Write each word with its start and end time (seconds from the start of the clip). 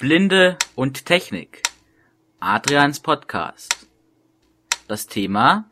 Blinde 0.00 0.56
und 0.76 1.06
Technik. 1.06 1.62
Adrians 2.38 3.00
Podcast. 3.00 3.88
Das 4.86 5.08
Thema 5.08 5.64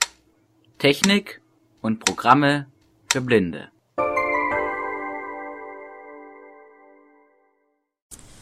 Technik 0.80 1.40
und 1.80 2.04
Programme 2.04 2.66
für 3.08 3.20
Blinde. 3.20 3.68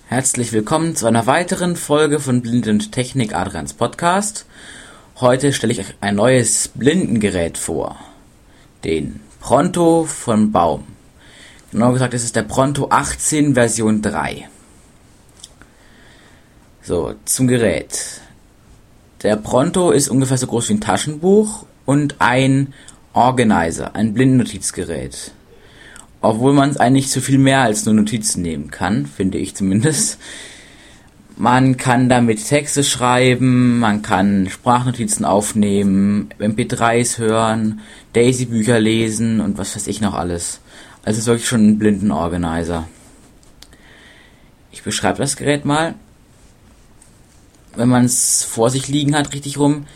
Herzlich 0.06 0.54
willkommen 0.54 0.96
zu 0.96 1.06
einer 1.06 1.26
weiteren 1.26 1.76
Folge 1.76 2.18
von 2.18 2.40
Blinde 2.40 2.70
und 2.70 2.90
Technik 2.90 3.34
Adrians 3.34 3.74
Podcast. 3.74 4.46
Heute 5.20 5.52
stelle 5.52 5.74
ich 5.74 5.80
euch 5.80 5.94
ein 6.00 6.14
neues 6.14 6.68
Blindengerät 6.68 7.58
vor. 7.58 7.98
Den 8.84 9.20
Pronto 9.38 10.04
von 10.04 10.50
Baum. 10.50 10.86
Genau 11.72 11.92
gesagt, 11.92 12.14
es 12.14 12.24
ist 12.24 12.36
der 12.36 12.44
Pronto 12.44 12.88
18 12.88 13.52
Version 13.52 14.00
3. 14.00 14.48
So, 16.86 17.14
zum 17.24 17.48
Gerät. 17.48 18.20
Der 19.22 19.36
Pronto 19.36 19.90
ist 19.90 20.10
ungefähr 20.10 20.36
so 20.36 20.46
groß 20.46 20.68
wie 20.68 20.74
ein 20.74 20.80
Taschenbuch 20.82 21.64
und 21.86 22.16
ein 22.18 22.74
Organizer, 23.14 23.96
ein 23.96 24.12
Blindennotizgerät. 24.12 25.32
Obwohl 26.20 26.52
man 26.52 26.68
es 26.68 26.76
eigentlich 26.76 27.08
zu 27.08 27.22
viel 27.22 27.38
mehr 27.38 27.62
als 27.62 27.86
nur 27.86 27.94
Notizen 27.94 28.42
nehmen 28.42 28.70
kann, 28.70 29.06
finde 29.06 29.38
ich 29.38 29.54
zumindest. 29.54 30.18
Man 31.38 31.78
kann 31.78 32.10
damit 32.10 32.46
Texte 32.46 32.84
schreiben, 32.84 33.78
man 33.78 34.02
kann 34.02 34.50
Sprachnotizen 34.50 35.24
aufnehmen, 35.24 36.28
MP3s 36.38 37.16
hören, 37.16 37.80
Daisy-Bücher 38.12 38.78
lesen 38.78 39.40
und 39.40 39.56
was 39.56 39.74
weiß 39.74 39.86
ich 39.86 40.02
noch 40.02 40.12
alles. 40.12 40.60
Also 41.02 41.12
es 41.12 41.18
ist 41.20 41.26
wirklich 41.28 41.48
schon 41.48 41.66
ein 41.66 41.78
Blindenorganizer. 41.78 42.86
Ich 44.70 44.82
beschreibe 44.82 45.16
das 45.16 45.36
Gerät 45.36 45.64
mal 45.64 45.94
wenn 47.76 47.88
man 47.88 48.04
es 48.04 48.44
vor 48.44 48.70
sich 48.70 48.88
liegen 48.88 49.14
hat, 49.14 49.32
richtig 49.32 49.58
rum, 49.58 49.86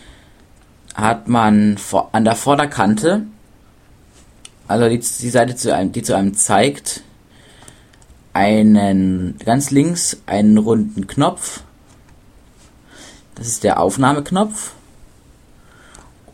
hat 0.95 1.29
man 1.29 1.77
an 2.13 2.25
der 2.25 2.35
Vorderkante, 2.35 3.23
also 4.67 4.89
die, 4.89 4.99
die 4.99 5.31
Seite, 5.31 5.57
zu 5.57 5.75
einem, 5.75 5.93
die 5.93 6.03
zu 6.03 6.17
einem 6.17 6.35
zeigt, 6.35 7.03
einen 8.33 9.37
ganz 9.45 9.71
links 9.71 10.19
einen 10.27 10.59
runden 10.59 11.07
Knopf. 11.07 11.63
Das 13.35 13.47
ist 13.47 13.65
der 13.65 13.81
Aufnahmeknopf. 13.81 14.73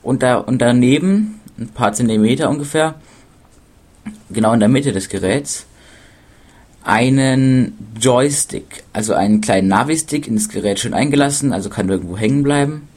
Und, 0.02 0.22
da, 0.22 0.36
und 0.36 0.58
daneben, 0.58 1.40
ein 1.58 1.68
paar 1.68 1.92
Zentimeter 1.92 2.50
ungefähr, 2.50 2.96
genau 4.30 4.52
in 4.52 4.60
der 4.60 4.68
Mitte 4.68 4.92
des 4.92 5.08
Geräts, 5.08 5.66
einen 6.84 7.78
Joystick, 7.98 8.84
also 8.92 9.14
einen 9.14 9.40
kleinen 9.40 9.68
Navi-Stick 9.68 10.28
ins 10.28 10.48
Gerät 10.48 10.78
schön 10.78 10.94
eingelassen, 10.94 11.52
also 11.52 11.70
kann 11.70 11.88
irgendwo 11.88 12.16
hängen 12.16 12.42
bleiben. 12.42 12.88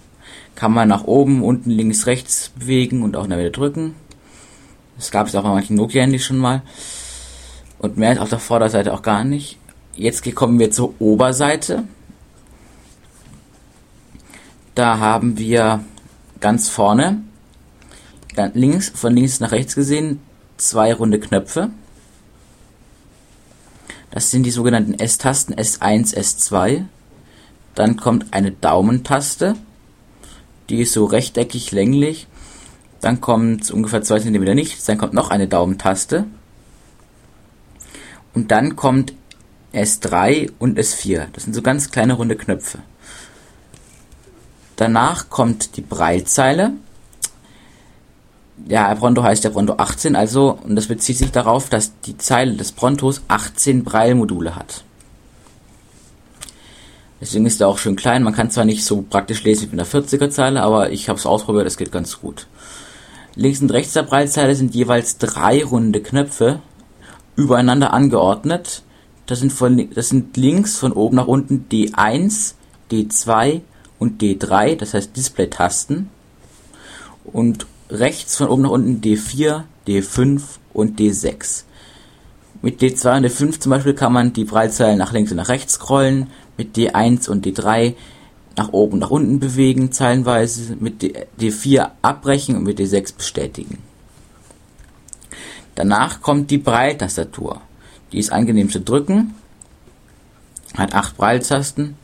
Kann 0.55 0.73
man 0.73 0.89
nach 0.89 1.05
oben, 1.05 1.43
unten, 1.43 1.69
links, 1.69 2.05
rechts 2.05 2.52
bewegen 2.58 3.03
und 3.03 3.15
auch 3.15 3.23
in 3.23 3.30
der 3.30 3.39
Mitte 3.39 3.52
drücken. 3.52 3.95
Das 4.97 5.11
gab 5.11 5.27
es 5.27 5.35
auch 5.35 5.43
bei 5.43 5.49
manchen 5.49 5.77
Nokia-Handys 5.77 6.25
schon 6.25 6.38
mal. 6.38 6.63
Und 7.80 7.97
mehr 7.97 8.21
auf 8.21 8.30
der 8.30 8.39
Vorderseite 8.39 8.93
auch 8.93 9.03
gar 9.03 9.23
nicht. 9.23 9.58
Jetzt 9.95 10.23
kommen 10.35 10.59
wir 10.59 10.71
zur 10.71 10.99
Oberseite. 10.99 11.83
Da 14.75 14.99
haben 14.99 15.38
wir 15.38 15.83
ganz 16.39 16.69
vorne, 16.69 17.21
links, 18.53 18.89
von 18.89 19.15
links 19.15 19.39
nach 19.39 19.52
rechts 19.52 19.75
gesehen, 19.75 20.19
zwei 20.58 20.93
runde 20.93 21.19
Knöpfe. 21.19 21.69
Das 24.11 24.31
sind 24.31 24.44
die 24.44 24.52
sogenannten 24.52 24.94
S-Tasten 24.94 25.53
S1, 25.53 26.16
S2. 26.16 26.86
Dann 27.75 27.97
kommt 27.97 28.33
eine 28.33 28.52
Daumentaste. 28.52 29.55
Die 30.69 30.81
ist 30.81 30.94
so 30.94 31.05
rechteckig 31.05 31.72
länglich. 31.72 32.27
Dann 33.02 33.21
kommt 33.21 33.70
ungefähr 33.70 34.02
2 34.02 34.21
cm 34.21 34.43
nichts. 34.55 34.86
Dann 34.86 34.98
kommt 34.98 35.14
noch 35.14 35.30
eine 35.30 35.48
Daumentaste. 35.48 36.26
Und 38.33 38.52
dann 38.52 38.76
kommt 38.76 39.14
S3 39.73 40.52
und 40.60 40.80
S4. 40.80 41.27
Das 41.33 41.43
sind 41.43 41.54
so 41.54 41.61
ganz 41.61 41.92
kleine 41.92 42.14
runde 42.14 42.36
Knöpfe. 42.36 42.80
Danach 44.76 45.30
kommt 45.30 45.76
die 45.76 45.81
Breitzeile 45.81 46.73
ja, 48.65 48.93
Pronto 48.95 49.23
heißt 49.23 49.43
der 49.43 49.51
Pronto 49.51 49.75
18, 49.77 50.15
also, 50.15 50.57
und 50.63 50.75
das 50.75 50.87
bezieht 50.87 51.17
sich 51.17 51.31
darauf, 51.31 51.69
dass 51.69 51.99
die 52.01 52.17
Zeile 52.17 52.53
des 52.53 52.71
Prontos 52.71 53.21
18 53.27 53.83
Braille-Module 53.83 54.55
hat. 54.55 54.83
Deswegen 57.19 57.45
ist 57.45 57.61
er 57.61 57.67
auch 57.67 57.77
schön 57.77 57.95
klein. 57.95 58.23
Man 58.23 58.33
kann 58.33 58.51
zwar 58.51 58.65
nicht 58.65 58.85
so 58.85 59.01
praktisch 59.01 59.43
lesen 59.43 59.67
wie 59.67 59.71
in 59.71 59.77
der 59.77 59.87
40er 59.87 60.29
Zeile, 60.29 60.61
aber 60.61 60.91
ich 60.91 61.09
habe 61.09 61.17
es 61.17 61.25
ausprobiert, 61.25 61.65
es 61.65 61.77
geht 61.77 61.91
ganz 61.91 62.19
gut. 62.19 62.47
Links 63.35 63.61
und 63.61 63.71
rechts 63.71 63.93
der 63.93 64.03
Braillezeile 64.03 64.55
sind 64.55 64.75
jeweils 64.75 65.17
drei 65.17 65.63
runde 65.63 66.01
Knöpfe 66.01 66.59
übereinander 67.35 67.93
angeordnet. 67.93 68.83
Das 69.25 69.39
sind, 69.39 69.51
von, 69.51 69.89
das 69.93 70.09
sind 70.09 70.37
links 70.37 70.77
von 70.77 70.91
oben 70.91 71.17
nach 71.17 71.27
unten 71.27 71.67
D1, 71.71 72.53
D2 72.91 73.61
und 73.99 74.21
D3, 74.21 74.75
das 74.75 74.93
heißt 74.93 75.15
Display-Tasten. 75.15 76.09
Und 77.25 77.67
rechts 77.89 78.37
von 78.37 78.48
oben 78.48 78.64
nach 78.64 78.71
unten 78.71 79.02
D4, 79.02 79.64
D5 79.87 80.42
und 80.73 80.99
D6. 80.99 81.64
Mit 82.61 82.81
D2 82.81 83.17
und 83.17 83.25
D5 83.25 83.59
zum 83.59 83.70
Beispiel 83.70 83.93
kann 83.93 84.14
man 84.14 84.33
die 84.33 84.45
Breitzeilen 84.45 84.98
nach 84.98 85.14
links 85.14 85.31
und 85.31 85.37
nach 85.37 85.49
rechts 85.49 85.73
scrollen, 85.73 86.27
mit 86.58 86.75
D1 86.75 87.30
und 87.30 87.45
D3 87.45 87.93
nach 88.55 88.73
oben 88.73 88.93
und 88.93 88.99
nach 88.99 89.11
unten 89.11 89.39
bewegen, 89.39 89.92
zeilenweise, 89.92 90.75
mit 90.80 91.03
D4 91.39 91.92
abbrechen 92.02 92.55
und 92.58 92.64
mit 92.64 92.80
D6 92.80 93.15
bestätigen. 93.15 93.77
Danach 95.75 96.21
kommt 96.21 96.49
die 96.49 96.58
Breiltastatur. 96.58 97.61
Die 98.11 98.17
ist 98.17 98.31
angenehm 98.31 98.71
zu 98.71 98.81
drücken, 98.81 99.36
hat 100.75 100.95
acht 100.95 101.17
Breiltasten 101.17 101.95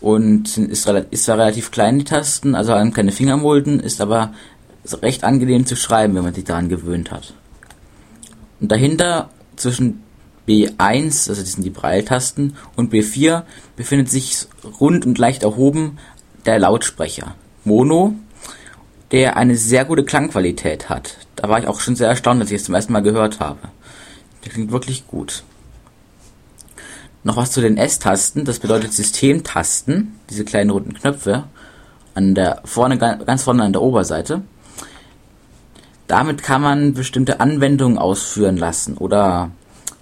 und 0.00 0.56
ist, 0.56 0.86
ist 0.86 1.24
zwar 1.24 1.38
relativ 1.38 1.72
klein, 1.72 1.98
die 1.98 2.04
Tasten, 2.04 2.54
also 2.54 2.74
haben 2.74 2.92
keine 2.92 3.10
Fingermulden, 3.10 3.80
ist 3.80 4.00
aber 4.00 4.32
ist 4.92 5.02
recht 5.02 5.24
angenehm 5.24 5.66
zu 5.66 5.76
schreiben, 5.76 6.14
wenn 6.14 6.24
man 6.24 6.34
sich 6.34 6.44
daran 6.44 6.68
gewöhnt 6.68 7.10
hat. 7.10 7.34
Und 8.60 8.72
dahinter 8.72 9.30
zwischen 9.56 10.02
B1, 10.48 11.28
also 11.28 11.42
das 11.42 11.52
sind 11.52 11.64
die 11.64 11.70
Breiltasten, 11.70 12.56
und 12.76 12.92
B4 12.92 13.42
befindet 13.76 14.10
sich 14.10 14.46
rund 14.80 15.04
und 15.06 15.18
leicht 15.18 15.42
erhoben 15.42 15.98
der 16.46 16.58
Lautsprecher. 16.58 17.34
Mono, 17.64 18.14
der 19.10 19.36
eine 19.36 19.56
sehr 19.56 19.84
gute 19.84 20.04
Klangqualität 20.04 20.88
hat. 20.88 21.18
Da 21.36 21.48
war 21.48 21.58
ich 21.58 21.66
auch 21.66 21.80
schon 21.80 21.96
sehr 21.96 22.08
erstaunt, 22.08 22.40
als 22.40 22.50
ich 22.50 22.56
es 22.56 22.64
zum 22.64 22.74
ersten 22.74 22.92
Mal 22.92 23.02
gehört 23.02 23.40
habe. 23.40 23.58
Der 24.44 24.52
klingt 24.52 24.72
wirklich 24.72 25.06
gut. 25.06 25.44
Noch 27.24 27.36
was 27.36 27.50
zu 27.50 27.60
den 27.60 27.76
S-Tasten, 27.76 28.44
das 28.44 28.58
bedeutet 28.58 28.92
Systemtasten, 28.92 30.14
diese 30.30 30.44
kleinen 30.44 30.70
runden 30.70 30.94
Knöpfe, 30.94 31.44
an 32.14 32.34
der 32.34 32.62
vorne, 32.64 32.96
ganz 32.96 33.42
vorne 33.42 33.64
an 33.64 33.72
der 33.72 33.82
Oberseite. 33.82 34.42
Damit 36.08 36.42
kann 36.42 36.62
man 36.62 36.94
bestimmte 36.94 37.38
Anwendungen 37.38 37.98
ausführen 37.98 38.56
lassen 38.56 38.96
oder 38.96 39.50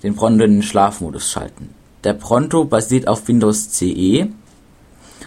den 0.05 0.15
Pronto 0.15 0.45
in 0.45 0.53
den 0.53 0.63
Schlafmodus 0.63 1.31
schalten. 1.31 1.75
Der 2.05 2.13
Pronto 2.13 2.65
basiert 2.65 3.09
auf 3.09 3.27
Windows 3.27 3.71
CE, 3.71 4.29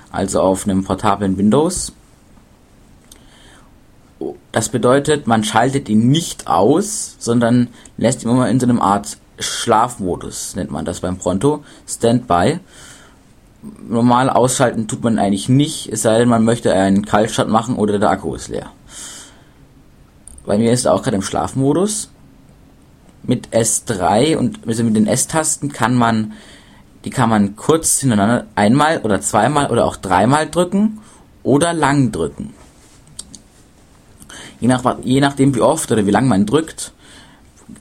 also 0.09 0.41
auf 0.41 0.63
einem 0.63 0.85
portablen 0.85 1.37
Windows. 1.37 1.91
Das 4.53 4.69
bedeutet, 4.69 5.27
man 5.27 5.43
schaltet 5.43 5.89
ihn 5.89 6.07
nicht 6.07 6.47
aus, 6.47 7.17
sondern 7.19 7.67
lässt 7.97 8.23
ihn 8.23 8.29
immer 8.29 8.49
in 8.49 8.61
so 8.61 8.65
einem 8.65 8.81
Art 8.81 9.17
Schlafmodus, 9.37 10.55
nennt 10.55 10.71
man 10.71 10.85
das 10.85 11.01
beim 11.01 11.17
Pronto, 11.17 11.63
Standby. 11.87 12.59
Normal 13.85 14.29
ausschalten 14.29 14.87
tut 14.87 15.03
man 15.03 15.19
eigentlich 15.19 15.49
nicht, 15.49 15.91
es 15.91 16.03
sei 16.03 16.19
denn, 16.19 16.29
man 16.29 16.45
möchte 16.45 16.73
einen 16.73 17.05
Kaltstart 17.05 17.49
machen 17.49 17.75
oder 17.75 17.99
der 17.99 18.11
Akku 18.11 18.33
ist 18.33 18.47
leer. 18.47 18.71
Bei 20.49 20.57
mir 20.57 20.71
ist 20.71 20.85
er 20.85 20.95
auch 20.95 21.03
gerade 21.03 21.15
im 21.15 21.21
Schlafmodus. 21.21 22.09
Mit 23.21 23.49
S3 23.49 24.35
und 24.35 24.67
also 24.67 24.83
mit 24.83 24.95
den 24.95 25.05
S-Tasten 25.05 25.71
kann 25.71 25.93
man, 25.93 26.33
die 27.05 27.11
kann 27.11 27.29
man 27.29 27.55
kurz 27.55 27.99
hintereinander 27.99 28.47
einmal 28.55 28.97
oder 29.01 29.21
zweimal 29.21 29.69
oder 29.69 29.85
auch 29.85 29.95
dreimal 29.95 30.49
drücken 30.49 31.01
oder 31.43 31.73
lang 31.73 32.11
drücken. 32.11 32.55
Je, 34.59 34.67
nach, 34.67 34.97
je 35.03 35.21
nachdem 35.21 35.53
wie 35.53 35.61
oft 35.61 35.91
oder 35.91 36.07
wie 36.07 36.11
lang 36.11 36.27
man 36.27 36.47
drückt, 36.47 36.93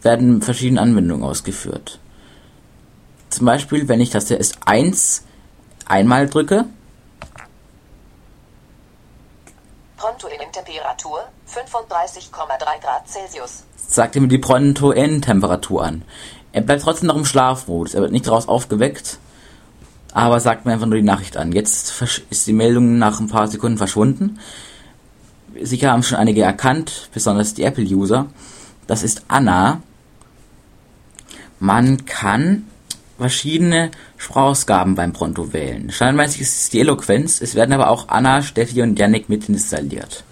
werden 0.03 0.43
verschiedene 0.43 0.83
Anwendungen 0.83 1.25
ausgeführt. 1.25 1.99
Zum 3.31 3.47
Beispiel, 3.47 3.89
wenn 3.89 4.03
ich 4.03 4.11
Taste 4.11 4.39
S1 4.39 5.23
einmal 5.87 6.29
drücke, 6.29 6.67
Pronto-Innentemperatur 9.99 11.25
35,3 11.53 12.81
Grad 12.81 13.09
Celsius. 13.09 13.65
Sagt 13.77 14.17
ihm 14.17 14.29
die 14.29 14.39
Pronto-Innentemperatur 14.39 15.85
an. 15.85 16.03
Er 16.53 16.63
bleibt 16.63 16.83
trotzdem 16.83 17.09
noch 17.09 17.17
im 17.17 17.25
Schlafmodus. 17.25 17.95
Er 17.95 18.01
wird 18.01 18.13
nicht 18.13 18.27
daraus 18.27 18.49
aufgeweckt. 18.49 19.19
aber 20.13 20.41
sagt 20.41 20.65
mir 20.65 20.73
einfach 20.73 20.87
nur 20.87 20.97
die 20.97 21.05
Nachricht 21.05 21.37
an. 21.37 21.53
Jetzt 21.53 22.01
ist 22.31 22.47
die 22.47 22.53
Meldung 22.53 22.99
nach 22.99 23.21
ein 23.21 23.29
paar 23.29 23.49
Sekunden 23.49 23.79
verschwunden. 23.79 24.39
Sicher 25.61 25.93
haben 25.93 26.03
schon 26.03 26.19
einige 26.19 26.43
erkannt, 26.43 27.11
besonders 27.13 27.55
die 27.55 27.65
Apple-User. 27.65 28.27
Das 28.87 29.03
ist 29.03 29.23
Anna. 29.29 29.83
Man 31.59 32.07
kann 32.07 32.67
verschiedene 33.19 33.91
Sprachausgaben 34.17 34.95
beim 34.95 35.13
Pronto 35.13 35.53
wählen. 35.53 35.91
Standardmäßig 35.91 36.43
ist 36.43 36.63
es 36.63 36.71
die 36.71 36.81
Eloquenz, 36.81 37.41
es 37.41 37.55
werden 37.55 37.73
aber 37.73 37.91
auch 37.91 38.09
Anna, 38.09 38.43
Steffi 38.43 38.81
und 38.81 38.99
Yannick 38.99 39.29
mit 39.29 39.49
installiert. 39.49 40.25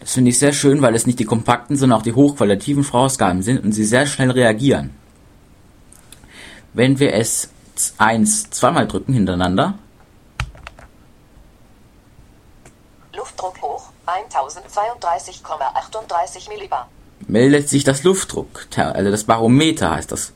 Das 0.00 0.12
finde 0.12 0.30
ich 0.30 0.38
sehr 0.38 0.52
schön, 0.52 0.82
weil 0.82 0.94
es 0.94 1.06
nicht 1.06 1.18
die 1.18 1.24
kompakten, 1.24 1.76
sondern 1.76 1.98
auch 1.98 2.02
die 2.02 2.12
hochqualitativen 2.12 2.84
Sprachausgaben 2.84 3.42
sind 3.42 3.64
und 3.64 3.72
sie 3.72 3.84
sehr 3.84 4.06
schnell 4.06 4.30
reagieren. 4.30 4.90
Wenn 6.74 6.98
wir 6.98 7.14
es 7.14 7.48
eins 7.96 8.50
zweimal 8.50 8.86
drücken 8.86 9.14
hintereinander, 9.14 9.78
Luftdruck 13.16 13.62
hoch 13.62 13.90
1032,38 14.06 16.48
Millibar. 16.48 16.88
meldet 17.26 17.68
sich 17.68 17.84
das 17.84 18.02
Luftdruck, 18.02 18.66
also 18.76 19.10
das 19.10 19.24
Barometer 19.24 19.92
heißt 19.92 20.12
das. 20.12 20.32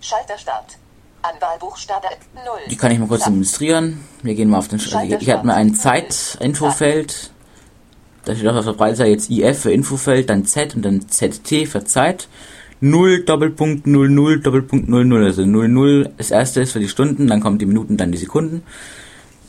Schalter 0.00 0.36
Start. 0.36 0.76
Anwahlbuchstabe 1.22 2.08
0. 2.34 2.44
Die 2.68 2.76
kann 2.76 2.90
ich 2.90 2.98
mal 2.98 3.08
kurz 3.08 3.24
demonstrieren. 3.24 4.06
Wir 4.22 4.34
gehen 4.34 4.50
mal 4.50 4.58
auf 4.58 4.68
den. 4.68 4.78
Sch 4.78 4.90
Schalter 4.90 5.20
ich 5.20 5.30
hatte 5.30 5.46
mir 5.46 5.54
ein. 5.54 5.74
Zeitinfofeld. 5.74 7.30
Da 8.24 8.34
steht 8.34 8.48
auf 8.48 8.64
der 8.64 8.72
Breitseite 8.72 9.10
jetzt 9.10 9.30
IF 9.30 9.60
für 9.60 9.72
Infofeld, 9.72 10.28
dann 10.28 10.44
Z 10.44 10.74
und 10.76 10.84
dann 10.84 11.08
ZT 11.08 11.66
für 11.66 11.84
Zeit. 11.84 12.28
0 12.80 13.24
Doppelpunkt 13.24 13.86
00 13.86 14.40
Doppelpunkt 14.40 14.88
00. 14.88 15.24
Also 15.24 15.44
00 15.44 16.12
das 16.16 16.30
erste 16.30 16.62
ist 16.62 16.72
für 16.72 16.80
die 16.80 16.88
Stunden, 16.88 17.26
dann 17.28 17.40
kommen 17.40 17.58
die 17.58 17.66
Minuten, 17.66 17.96
dann 17.96 18.12
die 18.12 18.18
Sekunden. 18.18 18.62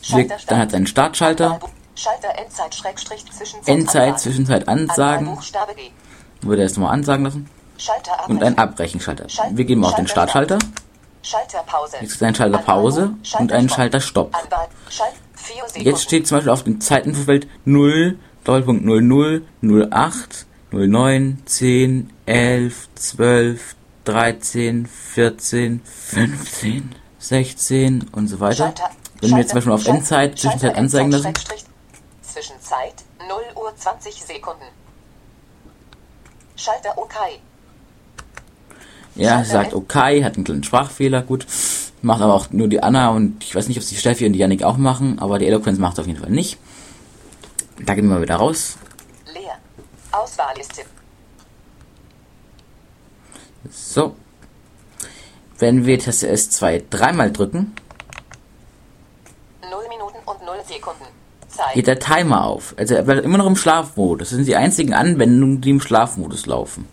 Schalter 0.02 0.36
dann 0.48 0.60
hat 0.60 0.70
es 0.70 0.74
einen 0.74 0.88
Startschalter, 0.88 1.60
Schalter 1.96 2.30
Endzeit 2.38 2.74
Schrägstrich 2.74 3.26
Zwischenzeit. 3.32 3.68
Endzeit. 3.68 4.20
Zwischenzeit 4.20 4.68
ansagen. 4.68 5.38
G. 5.76 5.92
Würde 6.42 6.64
er 6.64 6.66
es 6.66 6.76
nochmal 6.76 6.94
ansagen 6.94 7.26
lassen. 7.26 7.50
Schalter 7.78 8.14
abbrechen. 8.14 8.36
Und 8.36 8.44
ein 8.44 8.58
Abbrechenschalter. 8.58 9.28
Wir 9.52 9.66
gehen 9.66 9.80
mal 9.80 9.90
auf 9.90 9.96
den 9.96 10.08
Startschalter. 10.08 10.58
Schalterpause. 11.22 11.98
Jetzt 12.02 12.14
ist 12.14 12.24
ein 12.24 12.34
Schalter 12.34 12.58
Pause 12.58 13.14
und 13.38 13.52
ein 13.52 13.70
Schalter 13.70 14.00
Stopp. 14.00 14.36
Anwahl. 14.36 14.68
Schalt. 14.90 15.14
4 15.36 15.56
Sekunden. 15.56 15.88
Jetzt 15.88 16.04
steht 16.04 16.28
zum 16.28 16.38
Beispiel 16.38 16.52
auf 16.52 16.64
dem 16.64 16.82
Zeitinfofeld 16.82 17.48
0, 17.66 18.18
Doppelpunkt 18.44 18.86
00, 18.86 19.44
08, 19.62 20.46
09, 20.72 21.38
10, 21.46 22.10
11, 22.26 22.90
12, 22.96 23.76
13, 24.06 24.86
14, 24.88 25.82
15, 25.84 26.96
16 27.20 28.06
und 28.12 28.28
so 28.28 28.40
weiter. 28.40 28.56
Schalter. 28.56 28.90
Wenn 29.22 29.32
wir 29.32 29.38
jetzt 29.38 29.50
zum 29.50 29.58
Beispiel 29.58 29.74
auf 29.74 29.88
Endzeit, 29.88 30.40
Zwischenzeit 30.40 30.76
anzeigen 30.76 31.12
lassen. 31.12 31.34
Zwischenzeit 32.24 32.96
0 33.20 33.38
Uhr 33.56 33.76
20 33.76 34.16
Sekunden. 34.24 34.64
Schalter 36.56 36.98
OK. 36.98 37.14
ja, 39.16 39.30
Schalter 39.30 39.46
sie 39.46 39.52
sagt 39.52 39.74
okay, 39.76 40.24
hat 40.24 40.36
einen 40.36 40.46
kleinen 40.46 40.64
Sprachfehler, 40.64 41.22
gut. 41.22 41.46
Macht 42.02 42.22
aber 42.22 42.34
auch 42.34 42.50
nur 42.50 42.68
die 42.68 42.82
Anna 42.82 43.10
und 43.10 43.44
ich 43.44 43.54
weiß 43.54 43.68
nicht, 43.68 43.78
ob 43.78 43.84
es 43.84 43.90
die 43.90 43.96
Steffi 43.96 44.26
und 44.26 44.34
die 44.34 44.40
Yannick 44.40 44.64
auch 44.64 44.78
machen, 44.78 45.20
aber 45.20 45.38
die 45.38 45.46
Eloquenz 45.46 45.78
macht 45.78 45.94
es 45.94 46.00
auf 46.00 46.08
jeden 46.08 46.20
Fall 46.20 46.32
nicht. 46.32 46.58
Da 47.80 47.96
gehen 47.96 48.08
wir 48.08 48.16
mal 48.16 48.22
wieder 48.22 48.36
raus. 48.36 48.78
Leer. 49.34 49.58
Auswahlliste. 50.12 50.84
So. 53.70 54.16
Wenn 55.58 55.86
wir 55.86 56.00
Taste 56.00 56.32
S2 56.32 56.84
dreimal 56.90 57.32
drücken, 57.32 57.76
0 59.70 59.88
Minuten 59.90 60.18
und 60.26 60.46
0 60.46 60.56
Sekunden. 60.68 61.06
Zeit. 61.52 61.74
geht 61.74 61.88
der 61.88 62.00
Timer 62.00 62.46
auf. 62.46 62.74
Also 62.78 62.96
er 62.96 63.04
bleibt 63.04 63.26
immer 63.26 63.38
noch 63.38 63.46
im 63.46 63.56
Schlafmodus. 63.56 64.30
Das 64.30 64.36
sind 64.36 64.48
die 64.48 64.56
einzigen 64.56 64.94
Anwendungen, 64.94 65.62
die 65.62 65.72
im 65.72 65.82
Schlafmodus 65.82 66.46
laufen. 66.46 66.88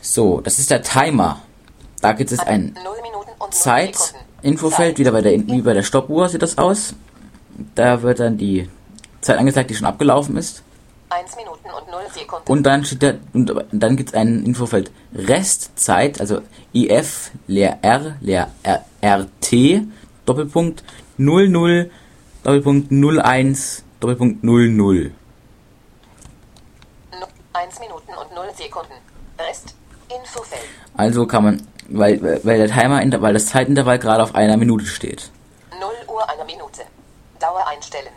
So, 0.00 0.40
das 0.40 0.58
ist 0.58 0.70
der 0.70 0.82
Timer. 0.82 1.40
Da 2.00 2.12
gibt 2.12 2.32
es 2.32 2.40
ein 2.40 2.76
0 2.82 2.96
Minuten 3.02 3.30
und 3.38 3.40
0 3.40 3.50
Zeit, 3.50 3.96
Sekunden. 3.96 4.26
Infofeld, 4.42 4.90
Zeit. 4.90 4.98
wieder 4.98 5.12
bei 5.12 5.22
der, 5.22 5.32
wie 5.32 5.62
bei 5.62 5.74
der 5.74 5.82
Stoppuhr 5.82 6.28
sieht 6.28 6.42
das 6.42 6.58
aus. 6.58 6.94
Da 7.74 8.02
wird 8.02 8.20
dann 8.20 8.36
die 8.38 8.68
Zeit 9.20 9.38
angezeigt, 9.38 9.70
die 9.70 9.74
schon 9.74 9.86
abgelaufen 9.86 10.36
ist. 10.36 10.62
1 11.10 11.36
Minuten 11.36 11.68
und 11.70 11.90
0 11.90 12.00
Sekunden. 12.12 12.50
Und 12.52 12.62
dann 12.64 12.84
steht 12.84 13.02
da, 13.02 13.14
und 13.32 13.52
dann 13.72 13.96
gibt 13.96 14.10
es 14.10 14.14
ein 14.14 14.44
Infofeld 14.44 14.90
Restzeit, 15.14 16.20
also 16.20 16.42
IF, 16.72 17.30
leer 17.46 17.78
R, 17.82 18.16
leer 18.20 18.50
R, 18.62 18.84
RT, 19.02 19.82
Doppelpunkt 20.26 20.84
00, 21.16 21.90
Doppelpunkt 22.42 22.92
01, 22.92 23.84
Doppelpunkt 24.00 24.44
00. 24.44 25.12
No- 27.12 27.26
1 27.54 27.80
Minuten 27.80 28.10
und 28.10 28.34
0 28.34 28.44
Sekunden. 28.54 28.92
Rest. 29.38 29.74
Infofeld. 30.14 30.62
Also 30.96 31.26
kann 31.26 31.44
man, 31.44 31.66
weil, 31.88 32.20
weil 32.44 32.58
der 32.58 32.68
Timer, 32.68 33.00
weil 33.22 33.34
das 33.34 33.46
Zeitintervall 33.46 33.98
gerade 33.98 34.22
auf 34.22 34.34
einer 34.34 34.56
Minute 34.56 34.86
steht. 34.86 35.30
0 35.78 35.90
Uhr 36.08 36.28
eine 36.28 36.44
Minute. 36.44 36.82
Dauer 37.40 37.66
einstellen. 37.68 38.12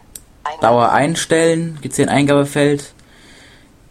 Dauer 0.62 0.92
einstellen, 0.92 1.78
gibt 1.82 1.94
es 1.94 1.98
hier 1.98 2.08
ein 2.08 2.16
Eingabefeld. 2.16 2.94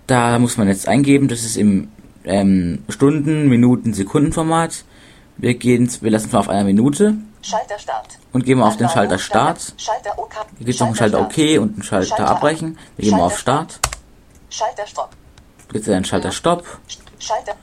Da 0.06 0.38
muss 0.38 0.56
man 0.56 0.68
jetzt 0.68 0.88
eingeben, 0.88 1.28
das 1.28 1.44
ist 1.44 1.56
im 1.56 1.88
ähm, 2.24 2.84
Stunden, 2.88 3.48
Minuten, 3.48 3.92
Sekundenformat. 3.92 4.84
Wir 5.36 5.54
gehen, 5.54 5.90
wir 6.00 6.10
lassen 6.10 6.26
es 6.26 6.32
mal 6.32 6.38
auf 6.38 6.48
einer 6.48 6.64
Minute 6.64 7.16
Schalter 7.42 7.78
Start. 7.78 8.18
und 8.32 8.44
gehen 8.44 8.58
mal 8.58 8.68
auf 8.68 8.76
den 8.76 8.88
Schalter. 8.88 9.18
Start. 9.18 9.74
Schalter 9.76 10.18
OK. 10.18 10.34
Hier 10.58 10.66
gibt 10.66 10.70
es 10.70 10.80
noch 10.80 10.88
einen 10.88 10.96
Schalter 10.96 11.20
OK 11.20 11.38
und 11.58 11.74
einen 11.74 11.82
Schalter 11.82 12.06
Schalter 12.06 12.28
Abbrechen. 12.28 12.78
Wir 12.96 13.04
gehen 13.04 13.16
mal 13.16 13.24
auf 13.24 13.38
Start. 13.38 13.80
Schalter 14.48 14.86
Stopp. 14.86 15.10
Jetzt 15.72 15.88
ist 15.88 15.94
ein 15.94 16.04
Schalter 16.04 16.32
Stopp. 16.32 16.64
Schalter. 17.18 17.54